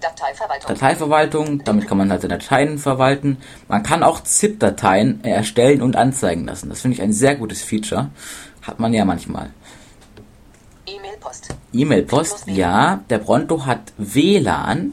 Dateiverwaltung. 0.00 0.68
Dateiverwaltung, 0.68 1.64
damit 1.64 1.86
kann 1.86 1.98
man 1.98 2.10
halt 2.10 2.22
seine 2.22 2.38
Dateien 2.38 2.78
verwalten. 2.78 3.38
Man 3.68 3.82
kann 3.82 4.02
auch 4.02 4.22
ZIP-Dateien 4.22 5.24
erstellen 5.24 5.82
und 5.82 5.96
anzeigen 5.96 6.46
lassen. 6.46 6.68
Das 6.68 6.80
finde 6.80 6.96
ich 6.96 7.02
ein 7.02 7.12
sehr 7.12 7.36
gutes 7.36 7.62
Feature. 7.62 8.10
Hat 8.62 8.80
man 8.80 8.92
ja 8.92 9.04
manchmal. 9.04 9.50
E-Mail-Post. 10.86 11.54
E-Mail-Post, 11.72 12.48
ja, 12.48 13.00
der 13.10 13.18
Pronto 13.18 13.66
hat 13.66 13.92
WLAN 13.98 14.92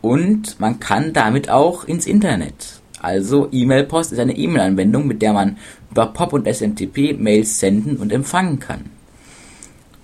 und 0.00 0.60
man 0.60 0.80
kann 0.80 1.12
damit 1.12 1.48
auch 1.48 1.84
ins 1.84 2.06
Internet. 2.06 2.80
Also 3.00 3.48
E-Mail-Post 3.50 4.12
ist 4.12 4.18
eine 4.18 4.36
E-Mail-Anwendung, 4.36 5.06
mit 5.06 5.22
der 5.22 5.32
man 5.32 5.58
über 5.90 6.06
POP 6.06 6.32
und 6.34 6.46
SMTP 6.46 7.14
Mails 7.18 7.60
senden 7.60 7.96
und 7.96 8.12
empfangen 8.12 8.58
kann. 8.58 8.90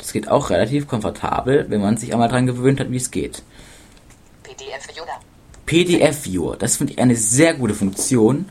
Das 0.01 0.13
geht 0.13 0.29
auch 0.29 0.49
relativ 0.49 0.89
komfortabel, 0.89 1.67
wenn 1.69 1.81
man 1.83 1.99
sich 1.99 2.13
einmal 2.13 2.29
dran 2.29 2.47
gewöhnt 2.47 2.81
hat, 2.81 2.91
wie 2.91 2.97
es 2.97 3.11
geht. 3.11 3.43
PDF-Viewer. 4.43 5.21
PDF-Viewer, 5.67 6.57
das 6.57 6.77
finde 6.77 6.95
ich 6.95 6.99
eine 6.99 7.17
sehr 7.17 7.53
gute 7.55 7.75
Funktion. 7.75 8.47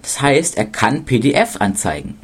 Das 0.00 0.20
heißt, 0.20 0.56
er 0.56 0.66
kann 0.66 1.04
PDF 1.04 1.60
anzeigen. 1.60 2.20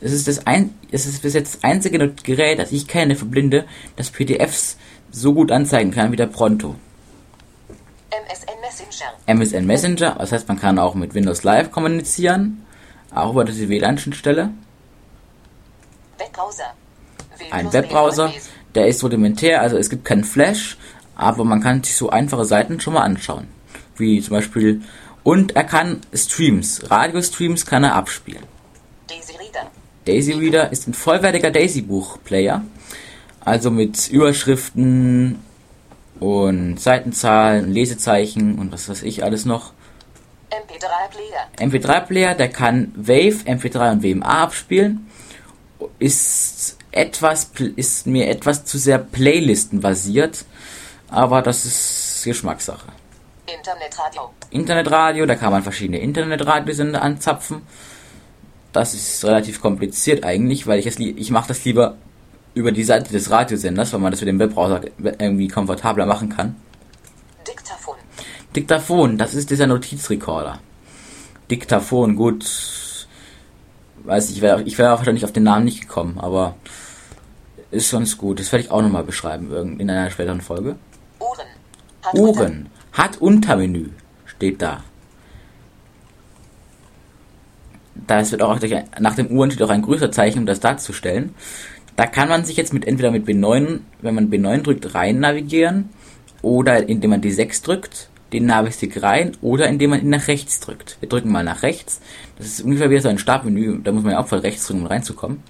Es 0.00 0.12
ist, 0.12 0.26
das 0.26 0.46
ein, 0.46 0.74
es 0.90 1.04
ist 1.06 1.22
bis 1.22 1.34
jetzt 1.34 1.56
das 1.56 1.64
einzige 1.64 2.12
Gerät, 2.24 2.58
das 2.58 2.72
ich 2.72 2.88
kenne 2.88 3.14
für 3.14 3.26
Blinde, 3.26 3.66
das 3.96 4.10
PDFs 4.10 4.78
so 5.10 5.34
gut 5.34 5.52
anzeigen 5.52 5.90
kann 5.90 6.10
wie 6.10 6.16
der 6.16 6.26
Pronto. 6.26 6.74
MSN 8.10 8.60
Messenger. 8.62 9.12
MSN 9.26 9.66
Messenger, 9.66 10.16
das 10.18 10.32
heißt, 10.32 10.48
man 10.48 10.58
kann 10.58 10.78
auch 10.78 10.94
mit 10.94 11.14
Windows 11.14 11.44
Live 11.44 11.70
kommunizieren, 11.70 12.64
auch 13.14 13.32
über 13.32 13.44
diese 13.44 13.68
WLAN-Schnittstelle. 13.68 14.50
Webbrowser. 16.18 16.74
Ein 17.50 17.72
Webbrowser, 17.72 18.28
B9 18.28 18.30
B7. 18.30 18.40
der 18.74 18.86
ist 18.86 19.04
rudimentär, 19.04 19.60
also 19.60 19.76
es 19.76 19.90
gibt 19.90 20.04
keinen 20.04 20.24
Flash, 20.24 20.76
aber 21.14 21.44
man 21.44 21.60
kann 21.60 21.82
sich 21.82 21.96
so 21.96 22.10
einfache 22.10 22.44
Seiten 22.44 22.80
schon 22.80 22.94
mal 22.94 23.02
anschauen. 23.02 23.48
Wie 23.96 24.20
zum 24.20 24.34
Beispiel, 24.34 24.82
und 25.22 25.54
er 25.54 25.64
kann 25.64 26.00
Streams, 26.14 26.90
Radiostreams 26.90 27.66
kann 27.66 27.84
er 27.84 27.94
abspielen. 27.94 28.42
Daisy 29.08 29.32
Reader. 29.36 29.70
Daisy 30.04 30.32
Reader 30.32 30.72
ist 30.72 30.88
ein 30.88 30.94
vollwertiger 30.94 31.50
Daisy-Buch-Player. 31.50 32.62
Also 33.44 33.70
mit 33.70 34.08
Überschriften 34.08 35.40
und 36.18 36.80
Seitenzahlen, 36.80 37.72
Lesezeichen 37.72 38.58
und 38.58 38.72
was 38.72 38.88
weiß 38.88 39.02
ich 39.02 39.24
alles 39.24 39.44
noch. 39.44 39.72
MP3-Player. 40.50 41.70
MP3-Player, 41.70 42.34
der 42.34 42.48
kann 42.48 42.92
Wave, 42.96 43.44
MP3 43.46 43.92
und 43.92 44.02
WMA 44.02 44.42
abspielen. 44.42 45.06
Ist 45.98 46.78
etwas, 46.92 47.50
ist 47.76 48.06
mir 48.06 48.28
etwas 48.28 48.64
zu 48.64 48.78
sehr 48.78 48.98
Playlisten 48.98 49.80
basiert. 49.80 50.44
Aber 51.08 51.42
das 51.42 51.64
ist 51.66 52.22
Geschmackssache. 52.24 52.86
Internetradio. 53.46 54.30
Internetradio, 54.50 55.26
da 55.26 55.34
kann 55.34 55.52
man 55.52 55.62
verschiedene 55.62 55.98
Internetradiosender 55.98 57.02
anzapfen. 57.02 57.62
Das 58.72 58.94
ist 58.94 59.22
relativ 59.24 59.60
kompliziert 59.60 60.24
eigentlich, 60.24 60.66
weil 60.66 60.78
ich 60.78 60.86
es 60.86 60.98
lie- 60.98 61.14
ich 61.16 61.30
mache 61.30 61.48
das 61.48 61.64
lieber 61.64 61.96
über 62.54 62.72
die 62.72 62.84
Seite 62.84 63.12
des 63.12 63.30
Radiosenders, 63.30 63.92
weil 63.92 64.00
man 64.00 64.10
das 64.12 64.20
mit 64.20 64.28
dem 64.28 64.38
Webbrowser 64.38 64.80
irgendwie 64.98 65.48
komfortabler 65.48 66.06
machen 66.06 66.30
kann. 66.30 66.56
Diktaphon. 67.46 67.96
Diktaphon, 68.56 69.18
das 69.18 69.34
ist 69.34 69.50
dieser 69.50 69.66
Notizrekorder. 69.66 70.60
Diktaphon, 71.50 72.16
gut. 72.16 72.46
Weiß 74.04 74.30
ich, 74.30 74.36
ich 74.36 74.42
wäre 74.42 74.62
ich 74.62 74.78
wär 74.78 74.90
wahrscheinlich 74.90 75.24
auf 75.24 75.32
den 75.32 75.42
Namen 75.44 75.64
nicht 75.66 75.82
gekommen, 75.82 76.18
aber 76.18 76.54
ist 77.72 77.88
sonst 77.88 78.18
gut. 78.18 78.38
Das 78.38 78.52
werde 78.52 78.64
ich 78.64 78.70
auch 78.70 78.82
nochmal 78.82 79.04
beschreiben 79.04 79.80
in 79.80 79.90
einer 79.90 80.10
späteren 80.10 80.40
Folge. 80.40 80.76
Uhren. 81.18 81.46
Hat 82.02 82.14
Uhren. 82.14 82.68
Hat 82.92 83.18
Untermenü. 83.18 83.88
Steht 84.26 84.62
da. 84.62 84.84
Da 87.94 88.30
wird 88.30 88.42
auch 88.42 88.58
nach 88.98 89.14
dem 89.14 89.28
Uhren 89.28 89.50
steht 89.50 89.62
auch 89.62 89.70
ein 89.70 89.82
größer 89.82 90.10
Zeichen, 90.10 90.40
um 90.40 90.46
das 90.46 90.60
darzustellen. 90.60 91.34
Da 91.96 92.06
kann 92.06 92.28
man 92.28 92.44
sich 92.44 92.56
jetzt 92.56 92.72
mit 92.72 92.86
entweder 92.86 93.10
mit 93.10 93.26
B9, 93.26 93.80
wenn 94.00 94.14
man 94.14 94.30
B9 94.30 94.62
drückt, 94.62 94.94
rein 94.94 95.20
navigieren 95.20 95.90
oder 96.40 96.88
indem 96.88 97.10
man 97.10 97.20
die 97.20 97.30
6 97.30 97.62
drückt, 97.62 98.08
den 98.32 98.46
Navistick 98.46 99.02
rein 99.02 99.36
oder 99.40 99.68
indem 99.68 99.90
man 99.90 100.00
ihn 100.00 100.08
nach 100.08 100.26
rechts 100.26 100.60
drückt. 100.60 100.96
Wir 101.00 101.08
drücken 101.08 101.30
mal 101.30 101.44
nach 101.44 101.62
rechts. 101.62 102.00
Das 102.38 102.46
ist 102.46 102.62
ungefähr 102.62 102.90
wie 102.90 102.98
so 102.98 103.08
ein 103.08 103.18
Startmenü, 103.18 103.80
da 103.82 103.92
muss 103.92 104.02
man 104.02 104.12
ja 104.12 104.20
auch 104.20 104.26
von 104.26 104.40
rechts 104.40 104.66
drücken, 104.66 104.82
um 104.82 104.86
reinzukommen. 104.86 105.42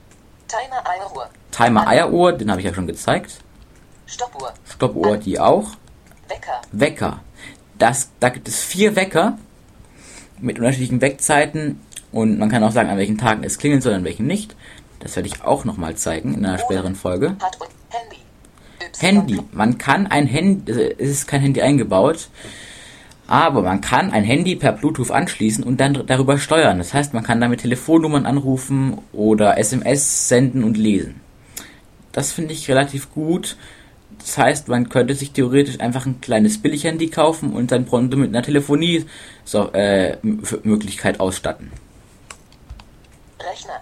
Timer 0.48 0.82
Eieruhr. 0.84 1.28
Timer 1.52 1.86
Eieruhr, 1.86 2.32
den 2.32 2.50
habe 2.50 2.60
ich 2.60 2.66
ja 2.66 2.74
schon 2.74 2.86
gezeigt. 2.86 3.38
Stoppuhr. 4.06 4.52
Stoppuhr, 4.68 5.16
die 5.16 5.38
auch. 5.38 5.76
Wecker. 6.28 6.60
Wecker. 6.72 7.20
Das, 7.78 8.10
da 8.20 8.28
gibt 8.30 8.48
es 8.48 8.60
vier 8.62 8.96
Wecker 8.96 9.38
mit 10.40 10.58
unterschiedlichen 10.58 11.00
Weckzeiten 11.00 11.80
und 12.10 12.38
man 12.38 12.50
kann 12.50 12.64
auch 12.64 12.72
sagen, 12.72 12.90
an 12.90 12.98
welchen 12.98 13.18
Tagen 13.18 13.44
es 13.44 13.58
klingeln 13.58 13.80
soll, 13.80 13.94
an 13.94 14.04
welchen 14.04 14.26
nicht. 14.26 14.56
Das 14.98 15.16
werde 15.16 15.28
ich 15.28 15.42
auch 15.42 15.64
nochmal 15.64 15.96
zeigen 15.96 16.34
in 16.34 16.44
einer 16.44 16.58
späteren 16.58 16.94
Folge. 16.94 17.28
Und 17.28 17.68
Handy. 17.88 18.16
Handy. 18.98 19.40
Man 19.52 19.78
kann 19.78 20.06
ein 20.06 20.26
Handy, 20.26 20.72
es 20.72 21.10
ist 21.10 21.28
kein 21.28 21.40
Handy 21.40 21.62
eingebaut, 21.62 22.28
aber 23.26 23.62
man 23.62 23.80
kann 23.80 24.12
ein 24.12 24.24
Handy 24.24 24.56
per 24.56 24.72
Bluetooth 24.72 25.10
anschließen 25.10 25.64
und 25.64 25.80
dann 25.80 26.06
darüber 26.06 26.38
steuern. 26.38 26.78
Das 26.78 26.94
heißt, 26.94 27.14
man 27.14 27.24
kann 27.24 27.40
damit 27.40 27.60
Telefonnummern 27.60 28.26
anrufen 28.26 28.98
oder 29.12 29.58
SMS 29.58 30.28
senden 30.28 30.64
und 30.64 30.76
lesen. 30.76 31.20
Das 32.12 32.32
finde 32.32 32.52
ich 32.52 32.68
relativ 32.68 33.12
gut. 33.12 33.56
Das 34.18 34.38
heißt, 34.38 34.68
man 34.68 34.88
könnte 34.88 35.14
sich 35.14 35.32
theoretisch 35.32 35.80
einfach 35.80 36.06
ein 36.06 36.20
kleines 36.20 36.58
Billighandy 36.58 37.08
kaufen 37.08 37.52
und 37.54 37.70
sein 37.70 37.86
Pronto 37.86 38.16
mit 38.16 38.28
einer 38.28 38.42
Telefonie 38.42 39.06
so, 39.44 39.72
äh, 39.72 40.18
Möglichkeit 40.22 41.18
ausstatten. 41.18 41.72
Rechner. 43.40 43.80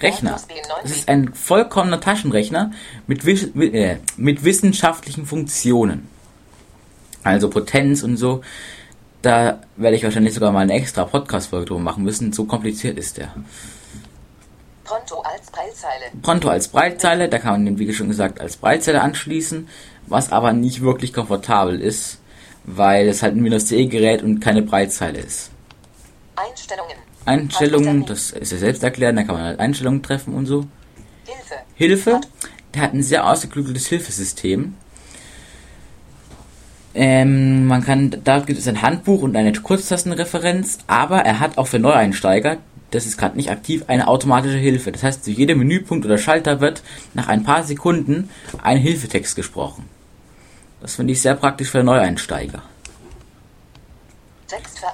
Rechner. 0.00 0.30
Windows 0.30 0.48
B9 0.48 0.82
Das 0.82 0.90
ist 0.92 1.08
ein 1.08 1.34
vollkommener 1.34 2.00
Taschenrechner 2.00 2.72
mit, 3.06 3.24
äh, 3.26 3.96
mit 4.16 4.44
wissenschaftlichen 4.44 5.26
Funktionen. 5.26 6.08
Also 7.22 7.50
Potenz 7.50 8.02
und 8.02 8.16
so. 8.16 8.42
Da 9.22 9.60
werde 9.76 9.96
ich 9.96 10.04
wahrscheinlich 10.04 10.32
sogar 10.32 10.52
mal 10.52 10.60
eine 10.60 10.72
extra 10.72 11.04
Podcast-Folge 11.04 11.66
drüber 11.66 11.80
machen 11.80 12.04
müssen. 12.04 12.32
So 12.32 12.44
kompliziert 12.44 12.98
ist 12.98 13.18
der. 13.18 13.34
Pronto 14.90 15.20
als 15.20 15.50
Preilzeile. 15.52 16.04
Pronto 16.20 16.48
als 16.48 16.66
Breitzeile, 16.66 17.28
da 17.28 17.38
kann 17.38 17.52
man 17.52 17.64
den, 17.64 17.78
wie 17.78 17.92
schon 17.94 18.08
gesagt, 18.08 18.40
als 18.40 18.56
Breitzeile 18.56 19.02
anschließen, 19.02 19.68
was 20.08 20.32
aber 20.32 20.52
nicht 20.52 20.80
wirklich 20.80 21.12
komfortabel 21.12 21.80
ist, 21.80 22.18
weil 22.64 23.06
es 23.06 23.22
halt 23.22 23.36
ein 23.36 23.44
Windows 23.44 23.68
CE 23.68 23.86
Gerät 23.86 24.24
und 24.24 24.40
keine 24.40 24.62
Breitzeile 24.62 25.20
ist. 25.20 25.52
Einstellungen. 26.34 26.96
Einstellungen, 27.24 28.04
das 28.04 28.32
ist 28.32 28.50
ja 28.50 28.58
selbst 28.58 28.82
erklären, 28.82 29.14
da 29.14 29.22
kann 29.22 29.36
man 29.36 29.44
halt 29.44 29.60
Einstellungen 29.60 30.02
treffen 30.02 30.34
und 30.34 30.46
so. 30.46 30.66
Hilfe. 31.24 31.54
Hilfe. 31.74 32.20
Der 32.74 32.82
hat 32.82 32.92
ein 32.92 33.04
sehr 33.04 33.28
ausgeklügeltes 33.28 33.86
Hilfesystem. 33.86 34.74
Ähm, 36.94 37.66
man 37.68 37.84
kann, 37.84 38.16
da 38.24 38.40
gibt 38.40 38.58
es 38.58 38.66
ein 38.66 38.82
Handbuch 38.82 39.22
und 39.22 39.36
eine 39.36 39.52
Kurztastenreferenz, 39.52 40.78
aber 40.88 41.20
er 41.20 41.38
hat 41.38 41.58
auch 41.58 41.68
für 41.68 41.78
Neueinsteiger, 41.78 42.56
das 42.90 43.06
ist 43.06 43.18
gerade 43.18 43.36
nicht 43.36 43.50
aktiv, 43.50 43.84
eine 43.86 44.08
automatische 44.08 44.58
Hilfe. 44.58 44.92
Das 44.92 45.02
heißt, 45.02 45.24
zu 45.24 45.30
jedem 45.30 45.58
Menüpunkt 45.58 46.04
oder 46.04 46.18
Schalter 46.18 46.60
wird 46.60 46.82
nach 47.14 47.28
ein 47.28 47.44
paar 47.44 47.62
Sekunden 47.62 48.30
ein 48.62 48.78
Hilfetext 48.78 49.36
gesprochen. 49.36 49.88
Das 50.80 50.94
finde 50.94 51.12
ich 51.12 51.20
sehr 51.20 51.34
praktisch 51.34 51.70
für 51.70 51.82
Neueinsteiger. 51.82 52.62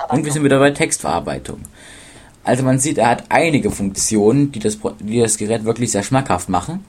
Und 0.08 0.24
wir 0.24 0.32
sind 0.32 0.44
wieder 0.44 0.58
bei 0.58 0.70
Textverarbeitung. 0.70 1.60
Also 2.44 2.62
man 2.62 2.78
sieht, 2.78 2.98
er 2.98 3.08
hat 3.08 3.24
einige 3.28 3.70
Funktionen, 3.70 4.52
die 4.52 4.60
das, 4.60 4.78
die 5.00 5.20
das 5.20 5.36
Gerät 5.36 5.64
wirklich 5.64 5.90
sehr 5.90 6.02
schmackhaft 6.02 6.48
machen. 6.48 6.84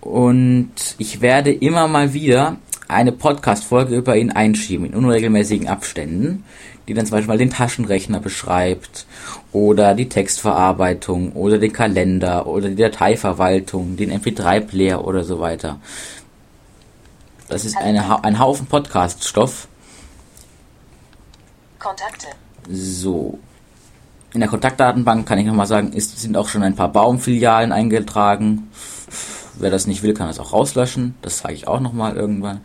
Und 0.00 0.72
ich 0.96 1.20
werde 1.20 1.52
immer 1.52 1.88
mal 1.88 2.14
wieder 2.14 2.56
eine 2.90 3.12
Podcast-Folge 3.12 3.96
über 3.96 4.16
ihn 4.16 4.30
einschieben, 4.30 4.86
in 4.86 4.94
unregelmäßigen 4.94 5.68
Abständen, 5.68 6.44
die 6.88 6.94
dann 6.94 7.06
zum 7.06 7.16
Beispiel 7.16 7.28
mal 7.28 7.38
den 7.38 7.50
Taschenrechner 7.50 8.20
beschreibt, 8.20 9.06
oder 9.52 9.94
die 9.94 10.08
Textverarbeitung, 10.08 11.32
oder 11.32 11.58
den 11.58 11.72
Kalender, 11.72 12.46
oder 12.46 12.68
die 12.68 12.76
Dateiverwaltung, 12.76 13.96
den 13.96 14.12
MP3-Player 14.12 15.04
oder 15.04 15.24
so 15.24 15.40
weiter. 15.40 15.80
Das 17.48 17.64
ist 17.64 17.76
eine, 17.76 18.24
ein 18.24 18.38
Haufen 18.38 18.66
Podcast-Stoff. 18.66 19.66
Kontakte. 21.78 22.28
So. 22.70 23.38
In 24.32 24.40
der 24.40 24.48
Kontaktdatenbank 24.48 25.26
kann 25.26 25.38
ich 25.38 25.46
nochmal 25.46 25.66
sagen, 25.66 25.92
ist, 25.92 26.20
sind 26.20 26.36
auch 26.36 26.48
schon 26.48 26.62
ein 26.62 26.76
paar 26.76 26.92
Baumfilialen 26.92 27.72
eingetragen. 27.72 28.70
Wer 29.60 29.70
das 29.70 29.86
nicht 29.86 30.02
will, 30.02 30.14
kann 30.14 30.26
das 30.28 30.38
auch 30.38 30.52
rauslöschen. 30.52 31.16
Das 31.22 31.38
zeige 31.38 31.54
ich 31.54 31.68
auch 31.68 31.80
nochmal 31.80 32.16
irgendwann. 32.16 32.64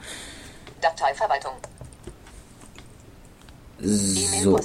Dateiverwaltung. 0.82 1.52
So, 3.80 4.60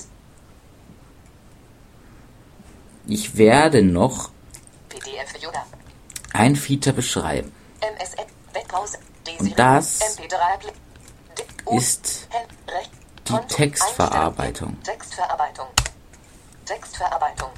ich 3.07 3.37
werde 3.37 3.83
noch 3.83 4.31
ein 6.33 6.55
Feature 6.57 6.95
beschreiben. 6.95 7.53
Und 9.39 9.59
das 9.59 10.01
MP3 10.01 10.59
Play. 10.59 10.73
D- 11.37 11.43
O- 11.65 11.77
ist 11.77 12.29
die 13.29 13.37
Textverarbeitung. 13.49 14.81
Textverarbeitung. 14.83 15.69
Textverarbeitung. 16.65 17.49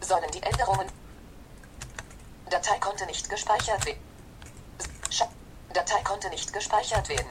Sollen 0.00 0.24
die 0.34 0.42
Änderungen. 0.42 0.86
Datei 2.52 2.78
konnte 2.80 3.06
nicht 3.06 3.30
gespeichert 3.30 3.86
werden. 3.86 3.98
Datei 5.72 6.02
konnte 6.04 6.28
nicht 6.28 6.52
gespeichert 6.52 7.08
werden. 7.08 7.26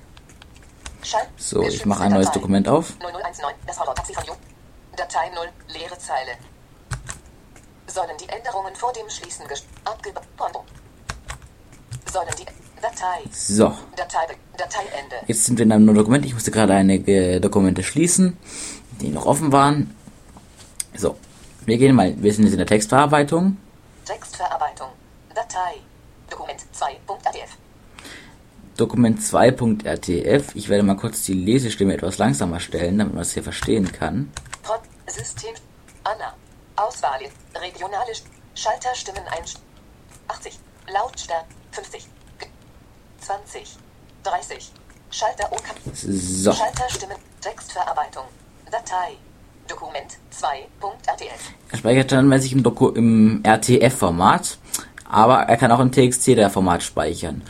Schall 1.03 1.27
So, 1.37 1.61
ich 1.61 1.85
mache 1.85 2.03
ein 2.03 2.11
neues 2.11 2.25
Datei. 2.25 2.39
Dokument 2.39 2.67
auf. 2.67 2.93
0019, 2.99 3.45
das 3.67 3.79
Horror-Taxi 3.79 4.15
von 4.15 4.23
Jo. 4.25 4.33
Datei 4.97 5.29
0, 5.29 5.47
leere 5.67 5.97
Zeile. 5.99 6.31
Sollen 7.85 8.17
die 8.19 8.29
Änderungen 8.29 8.75
vor 8.75 8.91
dem 8.93 9.07
Schließen. 9.09 9.45
Konto. 10.37 10.65
Sollen 12.11 12.29
die... 12.39 12.45
Datei. 12.81 13.21
So, 13.31 13.77
Datei... 13.95 14.25
Dateiende. 14.57 15.17
jetzt 15.27 15.45
sind 15.45 15.59
wir 15.59 15.65
in 15.65 15.71
einem 15.71 15.85
neuen 15.85 15.97
Dokument. 15.97 16.25
Ich 16.25 16.33
musste 16.33 16.49
gerade 16.49 16.73
einige 16.73 17.39
Dokumente 17.39 17.83
schließen, 17.83 18.37
die 18.99 19.09
noch 19.09 19.27
offen 19.27 19.51
waren. 19.51 19.95
So, 20.95 21.15
wir 21.65 21.77
gehen 21.77 21.95
mal, 21.95 22.15
wir 22.17 22.33
sind 22.33 22.45
jetzt 22.45 22.53
in 22.53 22.57
der 22.57 22.67
Textverarbeitung. 22.67 23.57
Textverarbeitung. 24.05 24.89
Datei. 25.51 25.81
Dokument 26.29 26.61
2.adf. 26.73 27.57
Dokument 28.77 29.19
2.rtf. 29.19 30.55
Ich 30.55 30.69
werde 30.69 30.83
mal 30.83 30.95
kurz 30.95 31.23
die 31.23 31.33
Lesestimme 31.33 31.93
etwas 31.93 32.17
langsamer 32.17 32.59
stellen, 32.59 32.97
damit 32.99 33.13
man 33.13 33.21
es 33.23 33.33
hier 33.33 33.43
verstehen 33.43 33.91
kann. 33.91 34.31
Prop. 34.63 34.81
System. 35.07 35.53
Anna. 36.03 36.33
Auswahl. 36.77 37.19
Regionale 37.59 38.11
St- 38.13 38.23
Schalterstimmen 38.55 39.23
ein. 39.27 39.43
80. 40.29 40.57
Lautstärke. 40.91 41.45
50. 41.71 42.07
G- 42.39 42.47
20. 43.19 43.75
30. 44.23 44.71
Schalter 45.09 45.51
OK. 45.51 45.63
So, 45.93 46.53
Schalterstimmen. 46.53 47.17
Textverarbeitung. 47.41 48.23
Datei. 48.71 49.17
Dokument 49.67 50.17
2.rdf. 50.33 51.51
er 51.71 51.77
speichert 51.77 52.11
dann 52.11 52.27
mäßig 52.27 52.53
im, 52.53 52.63
Doku 52.63 52.89
im 52.89 53.41
RTF-Format, 53.45 54.57
aber 55.11 55.41
er 55.41 55.57
kann 55.57 55.71
auch 55.71 55.79
im 55.79 55.91
TXT-Format 55.91 56.81
speichern. 56.81 57.41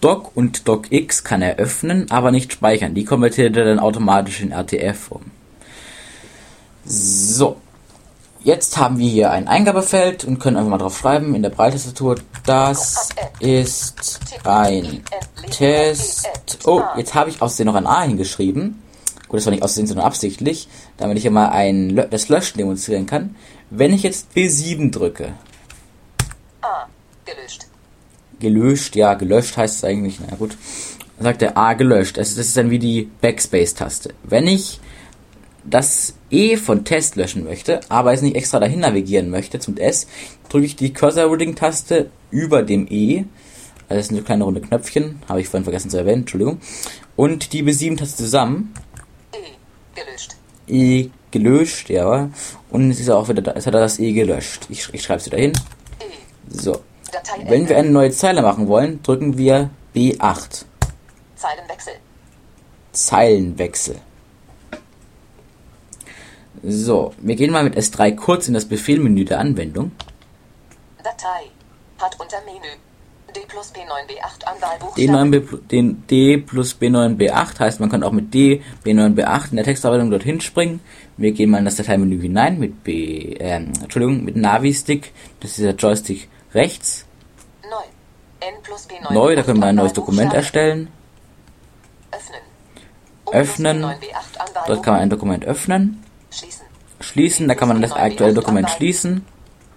Doc 0.00 0.36
und 0.36 0.68
DocX 0.68 1.24
kann 1.24 1.40
er 1.40 1.56
öffnen, 1.56 2.10
aber 2.10 2.30
nicht 2.30 2.52
speichern. 2.52 2.94
Die 2.94 3.04
konvertiert 3.04 3.56
er 3.56 3.64
dann 3.64 3.78
automatisch 3.78 4.40
in 4.40 4.52
RTF 4.52 5.10
um. 5.10 5.22
So. 6.84 7.56
Jetzt 8.42 8.76
haben 8.76 8.98
wir 8.98 9.08
hier 9.08 9.32
ein 9.32 9.48
Eingabefeld 9.48 10.24
und 10.24 10.38
können 10.38 10.56
einfach 10.56 10.70
mal 10.70 10.78
drauf 10.78 10.98
schreiben 10.98 11.34
in 11.34 11.42
der 11.42 11.50
Breitastatur. 11.50 12.16
Das 12.44 13.08
ist 13.40 14.20
ein 14.44 15.02
Test. 15.50 16.28
Oh, 16.64 16.82
jetzt 16.96 17.14
habe 17.14 17.30
ich 17.30 17.42
aus 17.42 17.58
noch 17.58 17.74
ein 17.74 17.88
A 17.88 18.02
hingeschrieben. 18.02 18.80
Gut, 19.26 19.38
das 19.38 19.46
war 19.46 19.50
nicht 19.50 19.64
aus 19.64 19.74
sondern 19.74 20.06
absichtlich, 20.06 20.68
damit 20.96 21.18
ich 21.18 21.28
mal 21.28 21.48
ein, 21.48 21.96
das 22.10 22.28
Löschen 22.28 22.58
demonstrieren 22.58 23.06
kann. 23.06 23.34
Wenn 23.70 23.92
ich 23.92 24.04
jetzt 24.04 24.28
B7 24.36 24.92
drücke. 24.92 25.32
Gelöscht. 27.26 27.66
gelöscht, 28.38 28.96
ja, 28.96 29.14
gelöscht 29.14 29.56
heißt 29.56 29.76
es 29.76 29.84
eigentlich, 29.84 30.18
na 30.20 30.36
gut, 30.36 30.56
dann 31.16 31.24
sagt 31.24 31.42
er 31.42 31.56
A 31.56 31.74
gelöscht. 31.74 32.16
Das 32.16 32.28
ist, 32.28 32.38
das 32.38 32.46
ist 32.48 32.56
dann 32.56 32.70
wie 32.70 32.78
die 32.78 33.10
Backspace-Taste. 33.20 34.14
Wenn 34.22 34.46
ich 34.46 34.80
das 35.64 36.14
E 36.30 36.56
von 36.56 36.84
Test 36.84 37.16
löschen 37.16 37.44
möchte, 37.44 37.80
aber 37.88 38.12
es 38.12 38.22
nicht 38.22 38.36
extra 38.36 38.60
dahin 38.60 38.80
navigieren 38.80 39.30
möchte 39.30 39.58
zum 39.58 39.76
S, 39.76 40.06
drücke 40.48 40.66
ich 40.66 40.76
die 40.76 40.92
Cursor-Routing-Taste 40.92 42.10
über 42.30 42.62
dem 42.62 42.86
E. 42.88 43.24
Also 43.88 43.98
das 43.98 44.08
sind 44.08 44.16
so 44.16 44.22
kleine 44.22 44.44
runde 44.44 44.60
Knöpfchen, 44.60 45.22
habe 45.28 45.40
ich 45.40 45.48
vorhin 45.48 45.64
vergessen 45.64 45.90
zu 45.90 45.96
erwähnen, 45.96 46.22
Entschuldigung. 46.22 46.60
Und 47.16 47.52
die 47.52 47.62
B7-Taste 47.62 48.16
zusammen, 48.16 48.74
E. 49.32 49.38
Gelöscht. 49.94 50.36
E 50.68 51.10
gelöscht, 51.30 51.90
ja. 51.90 52.30
Und 52.70 52.90
es 52.90 53.00
ist 53.00 53.10
auch 53.10 53.28
wieder 53.28 53.42
da, 53.42 53.52
es 53.52 53.66
hat 53.66 53.74
er 53.74 53.80
das 53.80 53.98
E 53.98 54.12
gelöscht. 54.12 54.66
Ich, 54.68 54.88
ich 54.92 55.02
schreibe 55.02 55.20
es 55.20 55.26
wieder 55.26 55.38
hin. 55.38 55.52
E. 56.00 56.04
So. 56.48 56.80
Wenn 57.46 57.68
wir 57.68 57.76
eine 57.76 57.90
neue 57.90 58.10
Zeile 58.10 58.42
machen 58.42 58.68
wollen, 58.68 59.02
drücken 59.02 59.36
wir 59.38 59.70
B8. 59.94 60.64
Zeilenwechsel. 61.36 61.94
Zeilenwechsel. 62.92 63.96
So, 66.62 67.12
wir 67.18 67.36
gehen 67.36 67.52
mal 67.52 67.64
mit 67.64 67.76
S3 67.76 68.14
kurz 68.16 68.48
in 68.48 68.54
das 68.54 68.64
Befehlmenü 68.64 69.24
der 69.24 69.38
Anwendung. 69.40 69.92
Datei. 71.02 71.50
Hat 71.98 72.18
unter 72.18 72.38
Menü. 72.44 72.66
D 73.34 73.40
plus 73.46 73.70
B9B8 73.74 74.44
Anwahlbuchstaben. 74.44 75.14
D9 75.14 75.30
B, 75.30 75.36
pl- 75.38 75.68
den 75.70 76.06
D 76.06 76.38
plus 76.38 76.74
B9 76.80 77.16
B8 77.18 77.58
heißt, 77.60 77.80
man 77.80 77.90
kann 77.90 78.02
auch 78.02 78.12
mit 78.12 78.32
D 78.32 78.62
B9 78.84 79.14
B8 79.14 79.50
in 79.50 79.56
der 79.56 79.64
Textverarbeitung 79.66 80.10
dorthin 80.10 80.40
springen. 80.40 80.80
Wir 81.18 81.32
gehen 81.32 81.50
mal 81.50 81.58
in 81.58 81.66
das 81.66 81.76
Dateimenü 81.76 82.20
hinein 82.20 82.58
mit 82.58 82.82
B, 82.82 83.34
ähm, 83.38 83.72
Entschuldigung, 83.82 84.24
mit 84.24 84.36
Navi-Stick. 84.36 85.12
Das 85.40 85.50
ist 85.52 85.60
der 85.60 85.74
Joystick 85.74 86.28
rechts. 86.56 87.04
Neu. 87.62 88.46
N 88.46 88.54
plus 88.62 88.88
B9 88.88 89.12
Neu, 89.12 89.36
da 89.36 89.42
können 89.42 89.60
wir 89.60 89.66
ein 89.66 89.76
neues 89.76 89.92
Dokument 89.92 90.32
erstellen. 90.34 90.88
Öffnen. 92.10 92.40
O 93.24 93.30
plus 93.30 93.42
Öffnen. 93.42 93.84
B9B8 93.84 94.66
Dort 94.66 94.82
kann 94.82 94.94
man 94.94 95.02
ein 95.02 95.10
Dokument 95.10 95.44
öffnen. 95.44 96.02
Schließen. 96.30 96.66
Schließen, 97.00 97.48
da 97.48 97.54
kann 97.54 97.68
man 97.68 97.82
das 97.82 97.92
aktuelle 97.92 98.34
Dokument 98.34 98.68
schließen. 98.70 99.24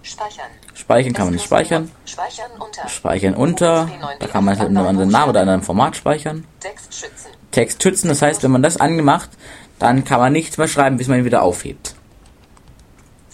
Speichern. 0.02 1.14
Kann 1.14 1.26
man 1.26 1.34
nicht 1.34 1.46
speichern. 1.46 1.92
Speichern 2.06 2.52
unter. 2.58 2.88
Speichern 2.88 3.34
unter. 3.36 3.90
Da 4.20 4.28
kann 4.28 4.44
man 4.44 4.54
es 4.54 4.60
halt 4.60 4.72
in 4.72 4.78
einem 4.78 4.88
anderen 4.88 5.10
Namen 5.10 5.30
oder 5.30 5.44
in 5.44 5.50
einem 5.50 5.62
Format 5.62 5.96
speichern. 5.96 6.46
Text 6.60 6.94
schützen. 6.94 7.28
Text 7.52 7.84
schützen, 7.84 8.08
das 8.08 8.22
heißt, 8.22 8.42
wenn 8.44 8.52
man 8.52 8.64
das 8.64 8.78
angemacht, 8.78 9.30
dann 9.78 10.04
kann 10.06 10.20
man 10.20 10.34
nichts 10.34 10.58
mehr 10.58 10.68
schreiben, 10.68 10.98
bis 10.98 11.08
man 11.08 11.20
ihn 11.20 11.26
wieder 11.26 11.44
aufhebt. 11.44 11.96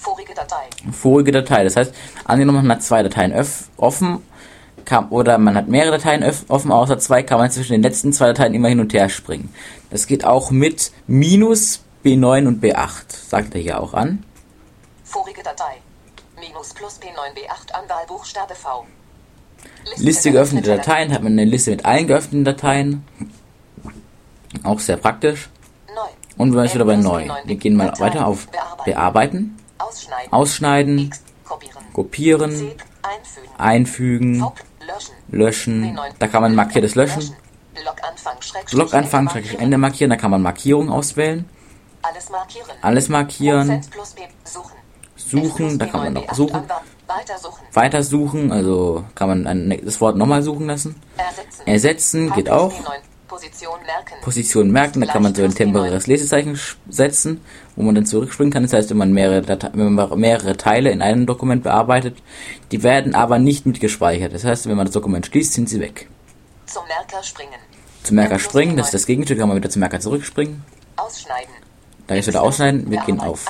Vorige 0.06 0.36
Datei. 0.36 0.70
Vorige 0.92 1.32
Datei, 1.32 1.64
das 1.64 1.76
heißt, 1.76 1.96
angenommen 2.26 2.68
man 2.68 2.78
hat 2.78 2.84
zwei 2.84 3.02
Dateien 3.02 3.34
offen, 3.78 4.22
kann, 4.86 5.10
oder 5.10 5.40
man 5.40 5.56
hat 5.56 5.68
mehrere 5.68 5.98
Dateien 5.98 6.24
offen, 6.48 6.72
außer 6.72 7.00
zwei, 7.00 7.24
kann 7.24 7.40
man 7.40 7.50
zwischen 7.50 7.72
den 7.72 7.82
letzten 7.82 8.14
zwei 8.14 8.28
Dateien 8.28 8.54
immer 8.54 8.68
hin 8.68 8.80
und 8.80 8.94
her 8.94 9.10
springen. 9.10 9.52
Das 9.90 10.06
geht 10.06 10.24
auch 10.24 10.52
mit 10.52 10.92
minus 11.08 11.82
B9 12.04 12.48
und 12.48 12.64
B8, 12.64 13.06
sagt 13.10 13.56
er 13.56 13.62
hier 13.62 13.82
auch 13.82 13.96
an. 13.96 14.24
Vorige 15.04 15.42
Datei. 15.42 15.82
Minus 16.40 16.76
plus 16.76 17.00
B9B8 17.02 17.72
Anwahlbuchstabe 17.72 18.54
V. 18.54 18.86
Liste 19.98 20.32
geöffnete 20.32 20.70
Dateien, 20.78 21.12
hat 21.14 21.24
man 21.24 21.32
eine 21.32 21.46
Liste 21.46 21.72
mit 21.72 21.84
allen 21.84 22.06
geöffneten 22.06 22.46
Dateien. 22.46 23.04
Auch 24.62 24.80
sehr 24.80 24.98
praktisch. 24.98 25.50
Neu. 25.88 26.02
Und 26.38 26.54
wir 26.54 26.62
sind 26.62 26.76
wieder 26.76 26.86
bei 26.86 26.96
neu. 26.96 27.28
Wir 27.46 27.56
gehen 27.56 27.76
mal 27.76 27.92
weiter 27.98 28.28
auf 28.28 28.48
Bearbeiten, 28.86 29.58
Ausschneiden. 29.78 30.34
Ausschneiden. 30.34 31.12
Kopieren. 31.44 31.84
Kopieren. 31.94 32.72
Einfügen. 33.02 33.52
Einfügen. 33.58 34.52
Löschen. 35.30 36.00
Da 36.20 36.28
kann 36.28 36.42
man 36.42 36.56
markiertes 36.56 36.96
Löschen. 36.96 37.36
Bloganfang. 37.74 38.42
Schrägstrich, 38.42 38.94
Ende 38.94 39.08
markieren. 39.12 39.60
Ende 39.60 39.78
markieren, 39.78 40.10
da 40.10 40.16
kann 40.16 40.32
man 40.32 40.42
Markierungen 40.42 40.90
auswählen. 40.90 41.48
Alles 42.02 42.30
markieren. 42.30 42.72
Alles 42.82 43.10
markieren. 43.10 43.82
Suchen. 44.44 44.76
suchen, 45.16 45.80
da 45.80 45.86
kann 45.88 46.02
man 46.02 46.14
noch 46.14 46.34
suchen. 46.34 46.64
Weiter 47.74 48.04
suchen. 48.04 48.52
Also 48.52 49.04
kann 49.16 49.30
man 49.30 49.48
ein, 49.48 49.82
das 49.84 50.00
Wort 50.02 50.16
nochmal 50.16 50.44
suchen 50.44 50.68
lassen. 50.68 50.96
Ersetzen. 51.66 52.32
Geht 52.34 52.50
auch. 52.50 52.74
B9. 53.36 53.42
Position 53.42 53.80
merken. 53.86 54.14
Position 54.22 54.72
merken, 54.72 55.02
da 55.02 55.08
kann 55.08 55.24
man 55.24 55.36
so 55.36 55.44
ein 55.44 55.54
temporäres 55.54 56.08
Lesezeichen 56.08 56.60
setzen, 56.90 57.42
wo 57.76 57.84
man 57.84 57.96
dann 57.96 58.06
zurückspringen 58.06 58.52
kann. 58.52 58.64
Das 58.64 58.74
heißt, 58.74 58.90
wenn 58.90 58.98
man 58.98 59.12
mehrere, 59.12 59.42
Date 59.42 59.72
wenn 59.74 59.94
man 59.94 60.20
mehrere 60.20 60.56
Teile 60.58 60.92
in 60.92 61.02
einem 61.02 61.26
Dokument 61.26 61.64
bearbeitet, 61.64 62.18
die 62.72 62.84
werden 62.84 63.16
aber 63.16 63.40
nicht 63.40 63.66
mitgespeichert. 63.66 64.34
Das 64.34 64.44
heißt, 64.44 64.68
wenn 64.68 64.78
man 64.78 64.86
das 64.86 64.94
Dokument 64.94 65.26
schließt, 65.26 65.54
sind 65.54 65.70
sie 65.70 65.80
weg. 65.80 66.08
Zum 66.66 66.84
Merker 66.88 67.22
springen. 67.24 67.60
Zum 68.04 68.16
Merker 68.16 68.40
springen, 68.40 68.78
das 68.78 68.88
ist 68.88 68.94
das 68.94 69.06
Gegenstück, 69.06 69.40
kann 69.40 69.48
man 69.48 69.58
wieder 69.58 69.70
zum 69.70 69.80
Merker 69.80 70.00
zurückspringen. 70.00 70.64
Ausschneiden. 70.96 71.54
Da 72.08 72.16
ist 72.16 72.28
wieder 72.28 72.44
ausschneiden, 72.44 72.90
wir 72.92 73.02
gehen 73.02 73.20
auf 73.20 73.46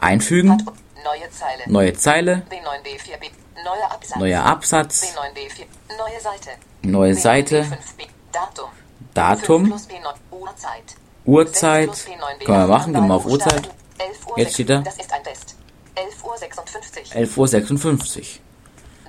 Einfügen. 0.00 0.50
Einfügen, 0.50 0.66
Neue 1.04 1.30
Zeile. 1.30 1.62
neue 1.66 1.92
Zeile, 1.94 2.42
B9B4B. 2.50 3.30
Neuer 3.64 3.90
Absatz. 3.90 4.16
neuer 4.18 4.44
Absatz, 4.44 5.02
B9B4. 5.02 5.96
Neue 5.98 6.20
Seite. 6.20 6.50
neue 6.82 7.14
Seite, 7.14 7.60
B9B5B. 7.62 8.06
Datum. 8.32 8.68
Datum, 9.14 9.66
5 9.66 9.68
plus 9.68 9.88
B9. 9.88 10.40
Uhrzeit. 10.40 10.96
Uhrzeit, 11.24 11.94
6 11.94 12.04
plus 12.04 12.16
B9B8 12.16 12.44
können 12.44 12.58
wir 12.58 12.66
machen, 12.66 12.92
gehen 12.94 13.06
wir 13.06 13.14
auf. 13.14 13.26
Uhrzeit. 13.26 13.70
11 13.98 14.26
Uhr 14.26 14.38
Jetzt 14.38 14.54
steht 14.54 14.70
da. 14.70 14.80
Das 14.80 14.98
ist 14.98 15.12
ein 15.12 15.22
Test. 15.22 15.56
11 15.94 17.36
11.56 17.36 18.18
Uhr. 18.18 18.24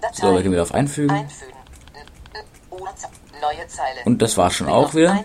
Datei. 0.01 0.13
So, 0.13 0.33
wir 0.33 0.43
gehen 0.43 0.51
wieder 0.51 0.61
auf 0.61 0.73
Einfügen. 0.73 1.27
Und 4.05 4.21
das 4.21 4.37
war 4.37 4.51
schon 4.51 4.67
auch 4.67 4.93
wieder. 4.93 5.23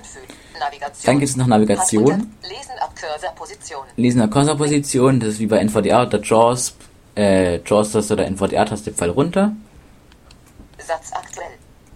Dann 1.04 1.18
gibt 1.18 1.30
es 1.30 1.36
noch 1.36 1.46
Navigation. 1.46 2.34
Lesen 2.42 2.70
Cursor-Position. 3.00 3.86
Der 3.96 4.28
Cursor-Position, 4.28 5.20
das 5.20 5.28
ist 5.30 5.38
wie 5.40 5.46
bei 5.46 5.58
NVDA 5.58 6.02
oder 6.02 6.20
JAWS, 6.20 6.74
äh, 7.16 7.56
JAWS-Taste 7.58 8.12
oder 8.14 8.26
NVDA-Taste 8.26 8.92
Pfeil 8.92 9.10
runter. 9.10 9.52
Satz 10.78 11.12
aktuell. 11.12 11.50